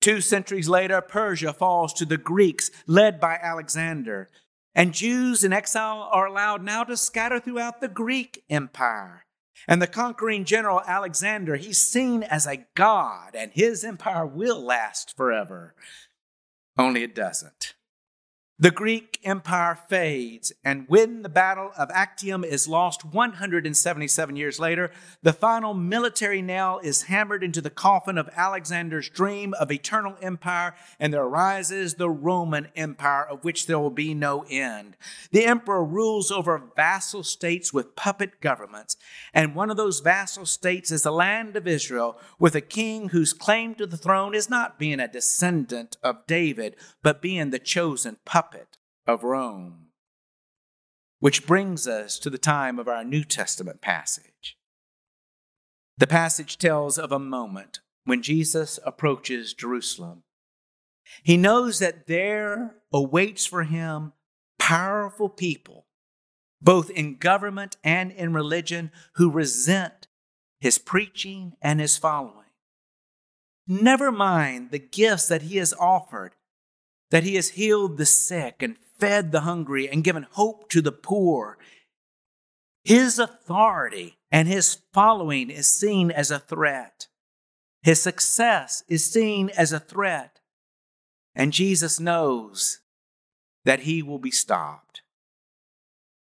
Two 0.00 0.22
centuries 0.22 0.68
later, 0.68 1.00
Persia 1.02 1.52
falls 1.52 1.92
to 1.94 2.06
the 2.06 2.16
Greeks, 2.16 2.70
led 2.86 3.20
by 3.20 3.38
Alexander. 3.42 4.28
And 4.74 4.94
Jews 4.94 5.44
in 5.44 5.52
exile 5.52 6.08
are 6.10 6.26
allowed 6.26 6.62
now 6.62 6.84
to 6.84 6.96
scatter 6.96 7.38
throughout 7.38 7.80
the 7.80 7.88
Greek 7.88 8.44
Empire. 8.48 9.26
And 9.66 9.82
the 9.82 9.86
conquering 9.86 10.44
general 10.44 10.80
Alexander, 10.86 11.56
he's 11.56 11.78
seen 11.78 12.22
as 12.22 12.46
a 12.46 12.64
god, 12.74 13.34
and 13.34 13.52
his 13.52 13.84
empire 13.84 14.24
will 14.24 14.62
last 14.62 15.14
forever. 15.16 15.74
Only 16.78 17.02
it 17.02 17.14
doesn't. 17.14 17.74
The 18.60 18.72
Greek 18.72 19.20
Empire 19.22 19.78
fades, 19.88 20.52
and 20.64 20.86
when 20.88 21.22
the 21.22 21.28
Battle 21.28 21.70
of 21.78 21.92
Actium 21.92 22.42
is 22.42 22.66
lost 22.66 23.04
177 23.04 24.34
years 24.34 24.58
later, 24.58 24.90
the 25.22 25.32
final 25.32 25.74
military 25.74 26.42
nail 26.42 26.80
is 26.82 27.02
hammered 27.02 27.44
into 27.44 27.60
the 27.60 27.70
coffin 27.70 28.18
of 28.18 28.28
Alexander's 28.34 29.08
dream 29.08 29.54
of 29.60 29.70
eternal 29.70 30.16
empire, 30.20 30.74
and 30.98 31.14
there 31.14 31.22
arises 31.22 31.94
the 31.94 32.10
Roman 32.10 32.66
Empire, 32.74 33.28
of 33.28 33.44
which 33.44 33.68
there 33.68 33.78
will 33.78 33.90
be 33.90 34.12
no 34.12 34.44
end. 34.50 34.96
The 35.30 35.44
emperor 35.44 35.84
rules 35.84 36.32
over 36.32 36.60
vassal 36.74 37.22
states 37.22 37.72
with 37.72 37.94
puppet 37.94 38.40
governments, 38.40 38.96
and 39.32 39.54
one 39.54 39.70
of 39.70 39.76
those 39.76 40.00
vassal 40.00 40.46
states 40.46 40.90
is 40.90 41.04
the 41.04 41.12
land 41.12 41.54
of 41.54 41.68
Israel, 41.68 42.18
with 42.40 42.56
a 42.56 42.60
king 42.60 43.10
whose 43.10 43.32
claim 43.32 43.76
to 43.76 43.86
the 43.86 43.96
throne 43.96 44.34
is 44.34 44.50
not 44.50 44.80
being 44.80 44.98
a 44.98 45.06
descendant 45.06 45.96
of 46.02 46.26
David, 46.26 46.74
but 47.04 47.22
being 47.22 47.50
the 47.50 47.60
chosen 47.60 48.16
puppet 48.24 48.47
of 49.06 49.22
Rome. 49.22 49.86
Which 51.20 51.46
brings 51.46 51.88
us 51.88 52.18
to 52.20 52.30
the 52.30 52.38
time 52.38 52.78
of 52.78 52.88
our 52.88 53.04
New 53.04 53.24
Testament 53.24 53.80
passage. 53.80 54.56
The 55.96 56.06
passage 56.06 56.58
tells 56.58 56.96
of 56.96 57.10
a 57.10 57.18
moment 57.18 57.80
when 58.04 58.22
Jesus 58.22 58.78
approaches 58.84 59.52
Jerusalem. 59.52 60.22
He 61.22 61.36
knows 61.36 61.78
that 61.80 62.06
there 62.06 62.76
awaits 62.92 63.46
for 63.46 63.64
him 63.64 64.12
powerful 64.58 65.28
people, 65.28 65.86
both 66.62 66.90
in 66.90 67.16
government 67.16 67.76
and 67.82 68.12
in 68.12 68.32
religion, 68.32 68.92
who 69.14 69.30
resent 69.30 70.06
his 70.60 70.78
preaching 70.78 71.54
and 71.62 71.80
his 71.80 71.96
following. 71.96 72.34
Never 73.66 74.10
mind 74.12 74.70
the 74.70 74.78
gifts 74.78 75.28
that 75.28 75.42
he 75.42 75.58
has 75.58 75.74
offered, 75.74 76.34
that 77.10 77.24
he 77.24 77.36
has 77.36 77.50
healed 77.50 77.96
the 77.96 78.06
sick 78.06 78.62
and 78.62 78.76
fed 78.98 79.32
the 79.32 79.40
hungry 79.40 79.88
and 79.88 80.04
given 80.04 80.26
hope 80.30 80.68
to 80.70 80.80
the 80.80 80.92
poor. 80.92 81.58
His 82.84 83.18
authority 83.18 84.18
and 84.30 84.48
his 84.48 84.78
following 84.92 85.50
is 85.50 85.66
seen 85.66 86.10
as 86.10 86.30
a 86.30 86.38
threat. 86.38 87.08
His 87.82 88.02
success 88.02 88.82
is 88.88 89.04
seen 89.04 89.50
as 89.56 89.72
a 89.72 89.80
threat. 89.80 90.40
And 91.34 91.52
Jesus 91.52 92.00
knows 92.00 92.80
that 93.64 93.80
he 93.80 94.02
will 94.02 94.18
be 94.18 94.30
stopped. 94.30 95.02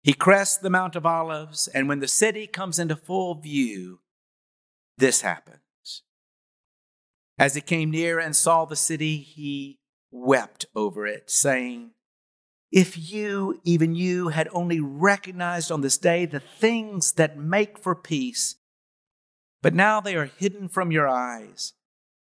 He 0.01 0.13
crests 0.13 0.57
the 0.57 0.69
Mount 0.69 0.95
of 0.95 1.05
Olives, 1.05 1.67
and 1.67 1.87
when 1.87 1.99
the 1.99 2.07
city 2.07 2.45
comes 2.45 2.77
into 2.77 2.95
full 2.95 3.35
view, 3.35 3.99
this 4.97 5.21
happens. 5.21 6.03
As 7.37 7.55
he 7.55 7.61
came 7.61 7.91
near 7.91 8.19
and 8.19 8.35
saw 8.35 8.65
the 8.65 8.75
city, 8.75 9.17
he 9.17 9.79
wept 10.13 10.65
over 10.75 11.05
it, 11.05 11.29
saying, 11.29 11.91
If 12.71 13.11
you, 13.11 13.59
even 13.63 13.95
you, 13.95 14.29
had 14.29 14.47
only 14.53 14.79
recognized 14.79 15.71
on 15.71 15.81
this 15.81 15.97
day 15.97 16.25
the 16.25 16.39
things 16.39 17.13
that 17.13 17.37
make 17.37 17.77
for 17.77 17.95
peace, 17.95 18.55
but 19.61 19.73
now 19.73 19.99
they 19.99 20.15
are 20.15 20.25
hidden 20.25 20.69
from 20.69 20.91
your 20.91 21.07
eyes. 21.07 21.73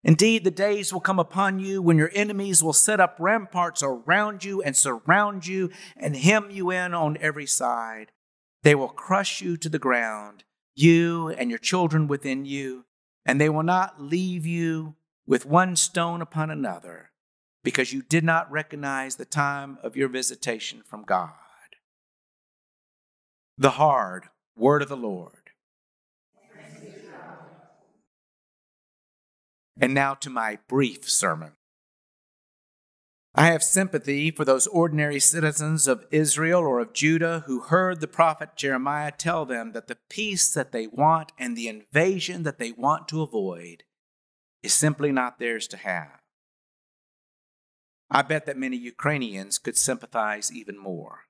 Indeed, 0.05 0.45
the 0.45 0.51
days 0.51 0.93
will 0.93 1.01
come 1.01 1.19
upon 1.19 1.59
you 1.59 1.81
when 1.81 1.97
your 1.97 2.11
enemies 2.15 2.63
will 2.63 2.75
set 2.75 3.01
up 3.01 3.17
ramparts 3.19 3.83
around 3.83 4.45
you 4.45 4.63
and 4.63 4.77
surround 4.77 5.47
you 5.47 5.71
and 5.97 6.15
hem 6.15 6.51
you 6.51 6.71
in 6.71 6.93
on 6.93 7.17
every 7.21 7.47
side. 7.47 8.13
They 8.63 8.75
will 8.75 8.89
crush 8.89 9.41
you 9.41 9.57
to 9.57 9.69
the 9.71 9.79
ground, 9.79 10.45
you 10.75 11.31
and 11.31 11.49
your 11.49 11.59
children 11.59 12.07
within 12.07 12.45
you, 12.45 12.85
and 13.25 13.41
they 13.41 13.49
will 13.49 13.63
not 13.63 14.01
leave 14.01 14.45
you 14.45 14.95
with 15.27 15.47
one 15.47 15.75
stone 15.75 16.21
upon 16.21 16.51
another, 16.51 17.11
because 17.65 17.93
you 17.93 18.03
did 18.03 18.23
not 18.23 18.51
recognize 18.53 19.17
the 19.17 19.25
time 19.25 19.79
of 19.83 19.97
your 19.97 20.09
visitation 20.09 20.83
from 20.87 21.03
God. 21.03 21.33
The 23.59 23.71
hard 23.71 24.27
word 24.55 24.83
of 24.83 24.89
the 24.89 24.97
Lord. 24.97 25.51
And 29.81 29.93
now 29.93 30.15
to 30.15 30.31
my 30.31 30.59
brief 30.69 31.11
sermon. 31.11 31.53
I 33.35 33.47
have 33.47 33.65
sympathy 33.65 34.31
for 34.31 34.45
those 34.45 34.69
ordinary 34.69 35.19
citizens 35.19 35.89
of 35.89 36.07
Israel 36.13 36.61
or 36.61 36.79
of 36.79 36.93
Judah 36.93 37.43
who 37.47 37.59
heard 37.59 38.01
the 38.01 38.07
prophet 38.07 38.51
Jeremiah 38.55 39.11
tell 39.11 39.45
them 39.45 39.73
that 39.73 39.89
the 39.89 39.99
peace 40.09 40.53
that 40.55 40.71
they 40.71 40.87
want 40.87 41.33
and 41.37 41.57
the 41.57 41.67
invasion 41.67 42.45
that 42.45 42.59
they 42.59 42.71
want 42.71 43.09
to 43.09 43.23
avoid 43.23 43.83
is 44.63 44.73
simply 44.73 45.11
not 45.11 45.41
theirs 45.41 45.67
to 45.69 45.77
have. 45.79 46.21
I 48.11 48.23
bet 48.23 48.47
that 48.47 48.57
many 48.57 48.77
Ukrainians 48.77 49.59
could 49.59 49.77
sympathize 49.77 50.53
even 50.53 50.79
more. 50.79 51.21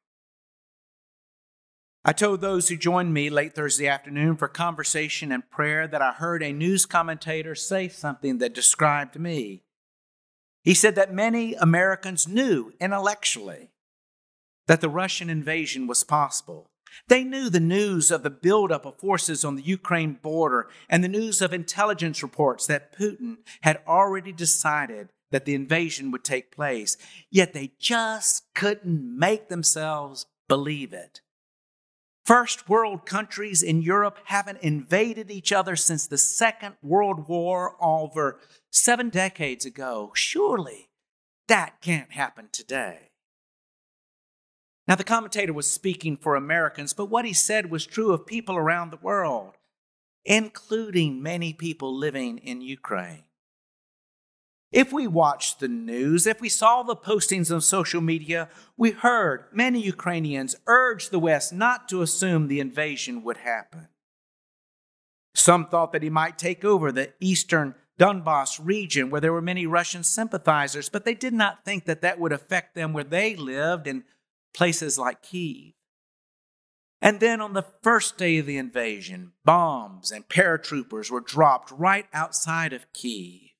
I 2.04 2.12
told 2.12 2.40
those 2.43 2.69
who 2.69 2.76
joined 2.76 3.14
me 3.14 3.31
late 3.31 3.54
Thursday 3.54 3.88
afternoon 3.88 4.37
for 4.37 4.47
conversation 4.47 5.33
and 5.33 5.49
prayer 5.50 5.88
that 5.88 6.02
I 6.02 6.12
heard 6.12 6.43
a 6.43 6.52
news 6.52 6.85
commentator 6.85 7.54
say 7.54 7.88
something 7.88 8.38
that 8.38 8.54
described 8.54 9.19
me. 9.19 9.62
He 10.62 10.75
said 10.75 10.97
that 10.97 11.14
many 11.14 11.54
Americans 11.54 12.28
knew 12.28 12.75
intellectually 12.78 13.71
that 14.66 14.83
the 14.83 14.88
Russian 14.90 15.31
invasion 15.31 15.87
was 15.87 16.04
possible. 16.04 16.66
They 17.09 17.25
knew 17.25 17.49
the 17.49 17.61
news 17.61 18.11
of 18.11 18.23
the 18.23 18.31
buildup 18.31 18.85
of 18.85 18.99
forces 18.99 19.45
on 19.45 19.57
the 19.57 19.62
Ukraine 19.62 20.19
border 20.23 20.69
and 20.88 21.02
the 21.02 21.09
news 21.09 21.40
of 21.40 21.52
intelligence 21.52 22.23
reports 22.23 22.66
that 22.66 22.97
Putin 22.97 23.38
had 23.62 23.81
already 23.87 24.33
decided 24.33 25.09
that 25.35 25.47
the 25.47 25.55
invasion 25.57 26.12
would 26.12 26.23
take 26.23 26.55
place, 26.55 26.97
yet 27.29 27.53
they 27.53 27.73
just 27.76 28.45
couldn't 28.55 29.19
make 29.19 29.49
themselves 29.49 30.26
believe 30.47 30.93
it. 30.93 31.23
First 32.25 32.69
world 32.69 33.05
countries 33.05 33.61
in 33.61 33.83
Europe 33.83 34.21
haven't 34.26 34.62
invaded 34.62 35.33
each 35.33 35.50
other 35.50 35.75
since 35.75 36.07
the 36.07 36.19
Second 36.19 36.76
World 36.83 37.26
War 37.26 37.75
over 37.82 38.39
seven 38.71 39.08
decades 39.08 39.67
ago. 39.67 40.13
Surely 40.15 40.91
that 41.49 41.80
can't 41.80 42.13
happen 42.13 42.49
today. 42.52 43.11
Now, 44.87 44.95
the 44.95 45.02
commentator 45.02 45.52
was 45.52 45.67
speaking 45.69 46.17
for 46.17 46.37
Americans, 46.37 46.93
but 46.93 47.06
what 47.06 47.25
he 47.25 47.32
said 47.32 47.73
was 47.73 47.87
true 47.87 48.13
of 48.13 48.25
people 48.25 48.54
around 48.54 48.93
the 48.93 48.99
world, 48.99 49.54
including 50.25 51.21
many 51.21 51.52
people 51.52 51.93
living 51.93 52.39
in 52.39 52.61
Ukraine. 52.61 53.24
If 54.75 54.93
we 54.93 55.06
watched 55.06 55.60
the 55.60 55.69
news, 55.69 56.26
if 56.26 56.41
we 56.41 56.49
saw 56.49 56.82
the 56.82 56.97
postings 56.97 57.54
on 57.54 57.60
social 57.60 58.00
media, 58.00 58.49
we 58.76 58.91
heard 58.91 59.45
many 59.52 59.80
Ukrainians 59.80 60.56
urge 60.67 61.10
the 61.10 61.21
West 61.21 61.52
not 61.52 61.89
to 61.91 62.02
assume 62.02 62.49
the 62.49 62.58
invasion 62.58 63.23
would 63.23 63.37
happen. 63.37 63.87
Some 65.32 65.69
thought 65.69 65.93
that 65.93 66.02
he 66.02 66.10
might 66.10 66.39
take 66.39 66.65
over 66.65 66.91
the 66.91 67.13
eastern 67.21 67.76
Donbass 68.00 68.58
region 68.60 69.10
where 69.10 69.21
there 69.21 69.32
were 69.32 69.41
many 69.41 69.65
Russian 69.65 70.02
sympathizers, 70.02 70.89
but 70.89 71.04
they 71.04 71.15
did 71.15 71.34
not 71.34 71.65
think 71.65 71.84
that 71.84 72.02
that 72.02 72.19
would 72.19 72.32
affect 72.32 72.75
them 72.75 72.93
where 72.93 73.04
they 73.04 73.37
lived 73.37 73.87
in 73.87 74.02
places 74.52 74.99
like 74.99 75.23
Kiev. 75.23 75.75
And 77.00 77.21
then 77.21 77.41
on 77.41 77.52
the 77.52 77.67
first 77.84 78.19
day 78.19 78.39
of 78.39 78.47
the 78.47 78.58
invasion, 78.58 79.34
bombs 79.45 80.10
and 80.10 80.28
paratroopers 80.28 81.13
were 81.13 81.21
dropped 81.21 81.71
right 81.71 82.06
outside 82.13 82.73
of 82.73 82.93
Kiev. 82.93 83.53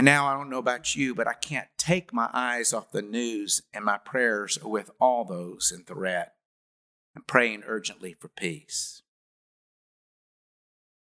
And 0.00 0.06
now 0.06 0.28
I 0.28 0.32
don't 0.32 0.48
know 0.48 0.56
about 0.56 0.96
you, 0.96 1.14
but 1.14 1.28
I 1.28 1.34
can't 1.34 1.68
take 1.76 2.10
my 2.10 2.30
eyes 2.32 2.72
off 2.72 2.90
the 2.90 3.02
news, 3.02 3.60
and 3.74 3.84
my 3.84 3.98
prayers 3.98 4.58
are 4.64 4.70
with 4.70 4.90
all 4.98 5.26
those 5.26 5.70
in 5.70 5.84
threat 5.84 6.36
and 7.14 7.26
praying 7.26 7.64
urgently 7.66 8.14
for 8.14 8.28
peace. 8.28 9.02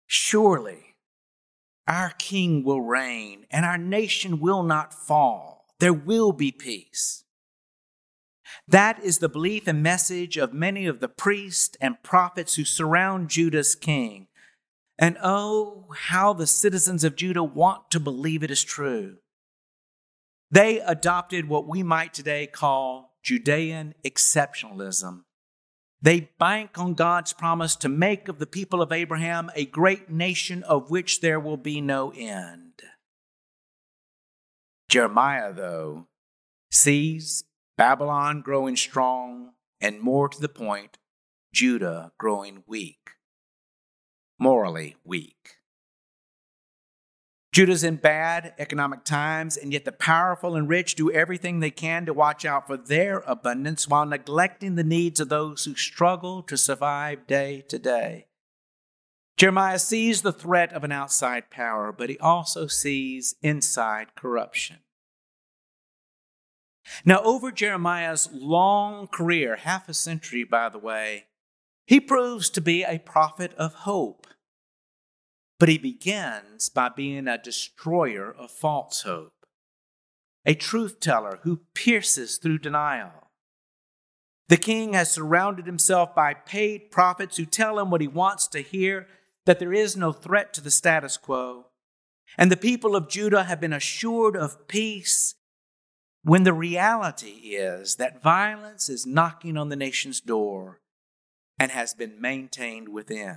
Surely 0.09 0.97
our 1.87 2.15
King 2.19 2.65
will 2.65 2.83
reign 2.83 3.47
and 3.49 3.65
our 3.65 3.79
nation 3.79 4.41
will 4.41 4.65
not 4.65 4.93
fall. 4.93 5.67
There 5.79 5.93
will 5.93 6.33
be 6.33 6.51
peace. 6.51 7.23
That 8.67 8.99
is 9.05 9.19
the 9.19 9.29
belief 9.29 9.69
and 9.69 9.85
message 9.85 10.37
of 10.37 10.53
many 10.53 10.87
of 10.87 10.99
the 10.99 11.09
priests 11.09 11.77
and 11.81 12.03
prophets 12.03 12.57
who 12.57 12.65
surround 12.65 13.29
Judah's 13.29 13.77
king 13.77 14.27
and 15.01 15.17
oh, 15.23 15.87
how 15.97 16.35
the 16.35 16.47
citizens 16.47 17.05
of 17.05 17.17
Judah 17.17 17.43
want 17.43 17.91
to 17.91 17.99
believe 17.99 18.43
it 18.43 18.51
is 18.51 18.63
true. 18.63 19.17
They 20.51 20.79
adopted 20.81 21.49
what 21.49 21.67
we 21.67 21.83
might 21.83 22.13
today 22.13 22.47
call 22.47 23.17
Judean 23.23 23.95
exceptionalism. 24.05 25.23
They 26.03 26.31
bank 26.39 26.79
on 26.79 26.95
God's 26.95 27.33
promise 27.33 27.77
to 27.77 27.89
make 27.89 28.29
of 28.29 28.39
the 28.39 28.47
people 28.47 28.83
of 28.83 28.93
Abraham 28.93 29.51
a 29.55 29.65
great 29.65 30.11
nation 30.11 30.63
of 30.65 30.91
which 30.91 31.21
there 31.21 31.41
will 31.41 31.57
be 31.57 31.81
no 31.81 32.13
end. 32.15 32.83
Jeremiah, 34.91 35.53
though, 35.53 36.09
sees 36.71 37.45
Babylon 37.79 38.43
growing 38.43 38.77
strong, 38.77 39.53
and 39.81 40.01
more 40.01 40.29
to 40.29 40.41
the 40.41 40.49
point, 40.49 40.99
Judah 41.55 42.13
growing 42.19 42.65
weak 42.67 43.13
morally 44.41 44.97
weak. 45.05 45.59
Judah's 47.53 47.85
in 47.85 47.97
bad 47.97 48.55
economic 48.59 49.05
times, 49.05 49.57
and 49.57 49.73
yet 49.73 49.85
the 49.85 49.93
powerful 49.93 50.55
and 50.55 50.69
rich 50.69 50.95
do 50.95 51.11
everything 51.11 51.59
they 51.59 51.71
can 51.71 52.07
to 52.07 52.15
watch 52.15 52.45
out 52.45 52.67
for 52.67 52.77
their 52.77 53.19
abundance 53.27 53.89
while 53.89 54.07
neglecting 54.07 54.77
the 54.77 54.85
needs 54.85 55.19
of 55.21 55.29
those 55.29 55.65
who 55.65 55.75
struggle 55.75 56.43
to 56.45 56.57
survive 56.57 57.27
day 57.27 57.65
to 57.69 57.79
day. 57.79 58.27
Jeremiah 59.37 59.79
sees 59.81 60.23
the 60.23 60.33
threat 60.33 60.73
of 60.73 60.85
an 60.85 60.93
outside 60.93 61.51
power, 61.51 61.93
but 61.93 62.09
he 62.09 62.19
also 62.19 62.67
sees 62.67 63.35
inside 63.43 64.15
corruption. 64.15 64.79
Now, 67.05 67.21
over 67.23 67.51
Jeremiah's 67.51 68.29
long 68.33 69.07
career, 69.07 69.57
half 69.57 69.89
a 69.89 69.95
century, 69.95 70.45
by 70.45 70.69
the 70.69 70.79
way, 70.79 71.27
he 71.91 71.99
proves 71.99 72.49
to 72.51 72.61
be 72.61 72.85
a 72.85 73.01
prophet 73.01 73.53
of 73.55 73.75
hope. 73.75 74.29
But 75.59 75.69
he 75.69 75.77
begins 75.77 76.69
by 76.69 76.89
being 76.89 77.27
a 77.27 77.37
destroyer 77.37 78.33
of 78.33 78.53
false 78.53 79.03
hope, 79.03 79.45
a 80.47 80.55
truth 80.55 81.01
teller 81.01 81.41
who 81.43 81.63
pierces 81.75 82.39
through 82.39 82.59
denial. 82.59 83.33
The 84.49 84.57
king 84.57 84.93
has 84.93 85.11
surrounded 85.11 85.67
himself 85.67 86.15
by 86.15 86.33
paid 86.33 86.93
prophets 86.93 87.39
who 87.39 87.45
tell 87.45 87.81
him 87.81 87.91
what 87.91 88.01
he 88.01 88.07
wants 88.07 88.47
to 88.49 88.61
hear 88.61 89.09
that 89.45 89.59
there 89.59 89.73
is 89.73 89.97
no 89.97 90.13
threat 90.13 90.55
to 90.55 90.61
the 90.61 90.71
status 90.71 91.17
quo. 91.17 91.67
And 92.39 92.53
the 92.53 92.57
people 92.57 92.95
of 92.95 93.09
Judah 93.09 93.43
have 93.43 93.61
been 93.61 93.73
assured 93.73 94.37
of 94.37 94.69
peace 94.69 95.35
when 96.23 96.45
the 96.45 96.53
reality 96.53 97.57
is 97.57 97.97
that 97.97 98.23
violence 98.23 98.89
is 98.89 99.09
knocking 99.09 99.57
on 99.57 99.71
the 99.71 99.77
nation's 99.77 100.21
door 100.21 100.81
and 101.61 101.71
has 101.73 101.93
been 101.93 102.19
maintained 102.19 102.89
within. 102.89 103.37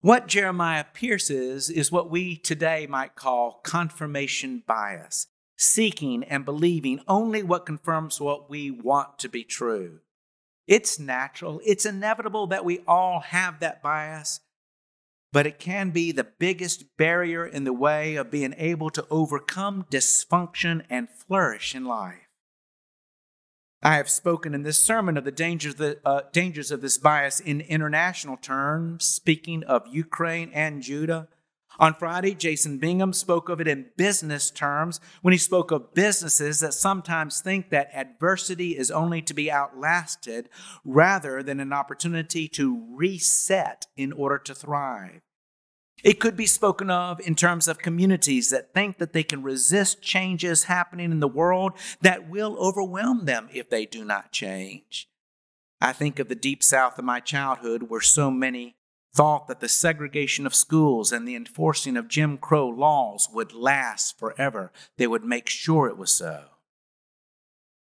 What 0.00 0.26
Jeremiah 0.26 0.86
pierces 0.94 1.68
is 1.68 1.92
what 1.92 2.10
we 2.10 2.36
today 2.36 2.86
might 2.86 3.14
call 3.14 3.60
confirmation 3.62 4.62
bias, 4.66 5.26
seeking 5.58 6.24
and 6.24 6.46
believing 6.46 7.02
only 7.06 7.42
what 7.42 7.66
confirms 7.66 8.18
what 8.18 8.48
we 8.48 8.70
want 8.70 9.18
to 9.18 9.28
be 9.28 9.44
true. 9.44 10.00
It's 10.66 10.98
natural, 10.98 11.60
it's 11.66 11.84
inevitable 11.84 12.46
that 12.46 12.64
we 12.64 12.80
all 12.88 13.20
have 13.20 13.60
that 13.60 13.82
bias, 13.82 14.40
but 15.34 15.46
it 15.46 15.58
can 15.58 15.90
be 15.90 16.12
the 16.12 16.24
biggest 16.24 16.96
barrier 16.96 17.44
in 17.44 17.64
the 17.64 17.74
way 17.74 18.16
of 18.16 18.30
being 18.30 18.54
able 18.56 18.88
to 18.88 19.06
overcome 19.10 19.84
dysfunction 19.90 20.82
and 20.88 21.10
flourish 21.10 21.74
in 21.74 21.84
life. 21.84 22.29
I 23.82 23.96
have 23.96 24.10
spoken 24.10 24.54
in 24.54 24.62
this 24.62 24.76
sermon 24.76 25.16
of 25.16 25.24
the 25.24 25.32
dangers, 25.32 25.80
uh, 25.80 26.20
dangers 26.32 26.70
of 26.70 26.82
this 26.82 26.98
bias 26.98 27.40
in 27.40 27.62
international 27.62 28.36
terms, 28.36 29.06
speaking 29.06 29.64
of 29.64 29.86
Ukraine 29.86 30.50
and 30.52 30.82
Judah. 30.82 31.28
On 31.78 31.94
Friday, 31.94 32.34
Jason 32.34 32.76
Bingham 32.76 33.14
spoke 33.14 33.48
of 33.48 33.58
it 33.58 33.66
in 33.66 33.86
business 33.96 34.50
terms 34.50 35.00
when 35.22 35.32
he 35.32 35.38
spoke 35.38 35.70
of 35.70 35.94
businesses 35.94 36.60
that 36.60 36.74
sometimes 36.74 37.40
think 37.40 37.70
that 37.70 37.88
adversity 37.94 38.76
is 38.76 38.90
only 38.90 39.22
to 39.22 39.32
be 39.32 39.50
outlasted 39.50 40.50
rather 40.84 41.42
than 41.42 41.58
an 41.58 41.72
opportunity 41.72 42.48
to 42.48 42.86
reset 42.90 43.86
in 43.96 44.12
order 44.12 44.36
to 44.36 44.54
thrive. 44.54 45.22
It 46.02 46.20
could 46.20 46.36
be 46.36 46.46
spoken 46.46 46.90
of 46.90 47.20
in 47.20 47.34
terms 47.34 47.68
of 47.68 47.78
communities 47.78 48.50
that 48.50 48.72
think 48.72 48.98
that 48.98 49.12
they 49.12 49.22
can 49.22 49.42
resist 49.42 50.02
changes 50.02 50.64
happening 50.64 51.12
in 51.12 51.20
the 51.20 51.28
world 51.28 51.72
that 52.00 52.28
will 52.28 52.56
overwhelm 52.58 53.26
them 53.26 53.48
if 53.52 53.68
they 53.68 53.86
do 53.86 54.04
not 54.04 54.32
change. 54.32 55.08
I 55.80 55.92
think 55.92 56.18
of 56.18 56.28
the 56.28 56.34
deep 56.34 56.62
south 56.62 56.98
of 56.98 57.04
my 57.04 57.20
childhood 57.20 57.84
where 57.84 58.00
so 58.00 58.30
many 58.30 58.76
thought 59.14 59.48
that 59.48 59.60
the 59.60 59.68
segregation 59.68 60.46
of 60.46 60.54
schools 60.54 61.10
and 61.10 61.26
the 61.26 61.34
enforcing 61.34 61.96
of 61.96 62.08
Jim 62.08 62.38
Crow 62.38 62.68
laws 62.68 63.28
would 63.32 63.52
last 63.52 64.18
forever. 64.18 64.72
They 64.98 65.06
would 65.06 65.24
make 65.24 65.48
sure 65.48 65.88
it 65.88 65.98
was 65.98 66.12
so. 66.12 66.44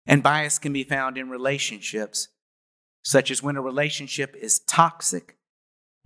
And 0.05 0.23
bias 0.23 0.59
can 0.59 0.73
be 0.73 0.83
found 0.83 1.17
in 1.17 1.29
relationships, 1.29 2.29
such 3.03 3.31
as 3.31 3.41
when 3.41 3.57
a 3.57 3.61
relationship 3.61 4.35
is 4.39 4.59
toxic 4.59 5.36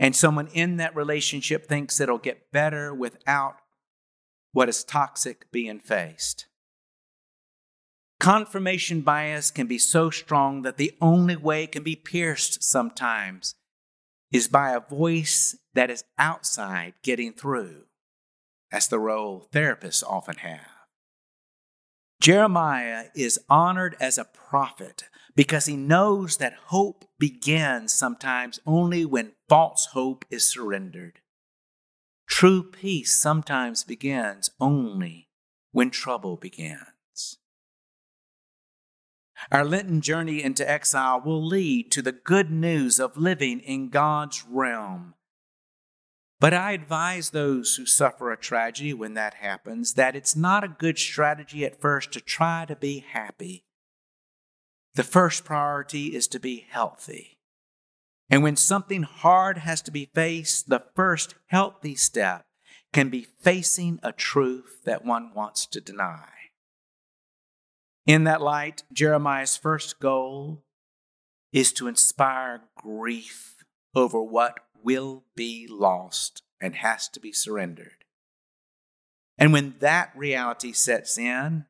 and 0.01 0.15
someone 0.15 0.47
in 0.47 0.77
that 0.77 0.95
relationship 0.95 1.67
thinks 1.67 1.99
it'll 2.01 2.17
get 2.17 2.51
better 2.51 2.91
without 2.91 3.57
what 4.51 4.67
is 4.67 4.83
toxic 4.83 5.49
being 5.51 5.79
faced. 5.79 6.47
Confirmation 8.19 9.01
bias 9.01 9.51
can 9.51 9.67
be 9.67 9.77
so 9.77 10.09
strong 10.09 10.63
that 10.63 10.77
the 10.77 10.97
only 10.99 11.35
way 11.35 11.63
it 11.63 11.71
can 11.71 11.83
be 11.83 11.95
pierced 11.95 12.63
sometimes 12.63 13.53
is 14.31 14.47
by 14.47 14.71
a 14.71 14.79
voice 14.79 15.55
that 15.75 15.91
is 15.91 16.03
outside 16.17 16.95
getting 17.03 17.31
through, 17.31 17.83
as 18.71 18.87
the 18.87 18.99
role 18.99 19.49
therapists 19.53 20.03
often 20.03 20.37
have. 20.37 20.67
Jeremiah 22.19 23.05
is 23.15 23.39
honored 23.49 23.95
as 23.99 24.17
a 24.17 24.25
prophet 24.25 25.03
because 25.35 25.65
he 25.65 25.75
knows 25.75 26.37
that 26.37 26.53
hope 26.67 27.05
begins 27.19 27.93
sometimes 27.93 28.59
only 28.65 29.05
when 29.05 29.33
false 29.51 29.87
hope 29.87 30.23
is 30.29 30.49
surrendered. 30.49 31.19
True 32.25 32.63
peace 32.63 33.21
sometimes 33.21 33.83
begins 33.83 34.49
only 34.61 35.27
when 35.73 35.89
trouble 35.89 36.37
begins. 36.37 37.37
Our 39.51 39.65
Lenten 39.65 39.99
journey 39.99 40.41
into 40.41 40.69
exile 40.69 41.19
will 41.19 41.45
lead 41.45 41.91
to 41.91 42.01
the 42.01 42.13
good 42.13 42.49
news 42.49 42.97
of 42.97 43.17
living 43.17 43.59
in 43.59 43.89
God's 43.89 44.45
realm. 44.49 45.15
But 46.39 46.53
I 46.53 46.71
advise 46.71 47.31
those 47.31 47.75
who 47.75 47.85
suffer 47.85 48.31
a 48.31 48.37
tragedy 48.37 48.93
when 48.93 49.15
that 49.15 49.33
happens 49.33 49.95
that 49.95 50.15
it's 50.15 50.33
not 50.33 50.63
a 50.63 50.69
good 50.69 50.97
strategy 50.97 51.65
at 51.65 51.81
first 51.81 52.13
to 52.13 52.21
try 52.21 52.63
to 52.69 52.75
be 52.77 52.99
happy. 52.99 53.65
The 54.95 55.03
first 55.03 55.43
priority 55.43 56.15
is 56.15 56.29
to 56.29 56.39
be 56.39 56.67
healthy. 56.69 57.40
And 58.31 58.43
when 58.43 58.55
something 58.55 59.03
hard 59.03 59.57
has 59.59 59.81
to 59.81 59.91
be 59.91 60.09
faced, 60.15 60.69
the 60.69 60.85
first 60.95 61.35
healthy 61.47 61.95
step 61.95 62.45
can 62.93 63.09
be 63.09 63.27
facing 63.41 63.99
a 64.01 64.13
truth 64.13 64.79
that 64.85 65.03
one 65.03 65.33
wants 65.35 65.65
to 65.67 65.81
deny. 65.81 66.29
In 68.07 68.23
that 68.23 68.41
light, 68.41 68.83
Jeremiah's 68.93 69.57
first 69.57 69.99
goal 69.99 70.63
is 71.51 71.73
to 71.73 71.87
inspire 71.87 72.61
grief 72.77 73.65
over 73.93 74.23
what 74.23 74.59
will 74.81 75.25
be 75.35 75.67
lost 75.69 76.41
and 76.61 76.75
has 76.75 77.09
to 77.09 77.19
be 77.19 77.33
surrendered. 77.33 78.05
And 79.37 79.51
when 79.51 79.75
that 79.79 80.11
reality 80.15 80.71
sets 80.71 81.17
in, 81.17 81.65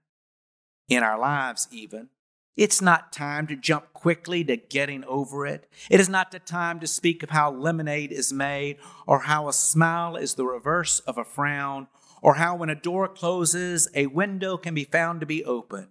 in 0.87 1.01
our 1.01 1.19
lives 1.19 1.67
even, 1.71 2.09
it's 2.57 2.81
not 2.81 3.13
time 3.13 3.47
to 3.47 3.55
jump 3.55 3.93
quickly 3.93 4.43
to 4.43 4.57
getting 4.57 5.03
over 5.05 5.45
it. 5.45 5.69
It 5.89 5.99
is 5.99 6.09
not 6.09 6.31
the 6.31 6.39
time 6.39 6.79
to 6.79 6.87
speak 6.87 7.23
of 7.23 7.29
how 7.29 7.51
lemonade 7.51 8.11
is 8.11 8.33
made, 8.33 8.77
or 9.07 9.21
how 9.21 9.47
a 9.47 9.53
smile 9.53 10.15
is 10.15 10.35
the 10.35 10.45
reverse 10.45 10.99
of 11.01 11.17
a 11.17 11.23
frown, 11.23 11.87
or 12.21 12.35
how 12.35 12.55
when 12.55 12.69
a 12.69 12.75
door 12.75 13.07
closes, 13.07 13.87
a 13.95 14.07
window 14.07 14.57
can 14.57 14.73
be 14.73 14.83
found 14.83 15.21
to 15.21 15.25
be 15.25 15.43
open. 15.45 15.87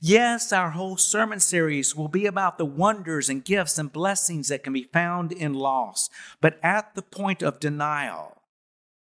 Yes, 0.00 0.52
our 0.52 0.70
whole 0.70 0.96
sermon 0.96 1.40
series 1.40 1.94
will 1.94 2.08
be 2.08 2.24
about 2.24 2.56
the 2.56 2.64
wonders 2.64 3.28
and 3.28 3.44
gifts 3.44 3.78
and 3.78 3.92
blessings 3.92 4.48
that 4.48 4.62
can 4.62 4.72
be 4.72 4.84
found 4.84 5.32
in 5.32 5.52
loss. 5.52 6.08
But 6.40 6.58
at 6.62 6.94
the 6.94 7.02
point 7.02 7.42
of 7.42 7.60
denial, 7.60 8.42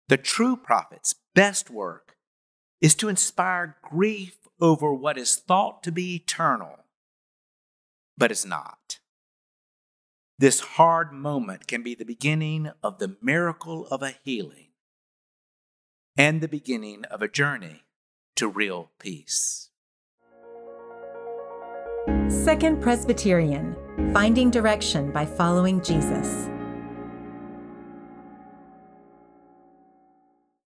the 0.08 0.16
true 0.16 0.56
prophet's 0.56 1.14
best 1.34 1.68
work 1.68 2.16
is 2.80 2.94
to 2.94 3.08
inspire 3.08 3.76
grief 3.82 4.39
over 4.60 4.92
what 4.92 5.18
is 5.18 5.36
thought 5.36 5.82
to 5.82 5.92
be 5.92 6.14
eternal, 6.14 6.84
but 8.16 8.30
is 8.30 8.44
not. 8.44 8.98
This 10.38 10.60
hard 10.60 11.12
moment 11.12 11.66
can 11.66 11.82
be 11.82 11.94
the 11.94 12.04
beginning 12.04 12.70
of 12.82 12.98
the 12.98 13.16
miracle 13.20 13.86
of 13.88 14.02
a 14.02 14.14
healing 14.24 14.68
and 16.16 16.40
the 16.40 16.48
beginning 16.48 17.04
of 17.10 17.22
a 17.22 17.28
journey 17.28 17.82
to 18.36 18.48
real 18.48 18.90
peace. 18.98 19.68
Second 22.28 22.80
Presbyterian 22.80 23.76
Finding 24.12 24.50
Direction 24.50 25.10
by 25.10 25.26
Following 25.26 25.82
Jesus. 25.82 26.48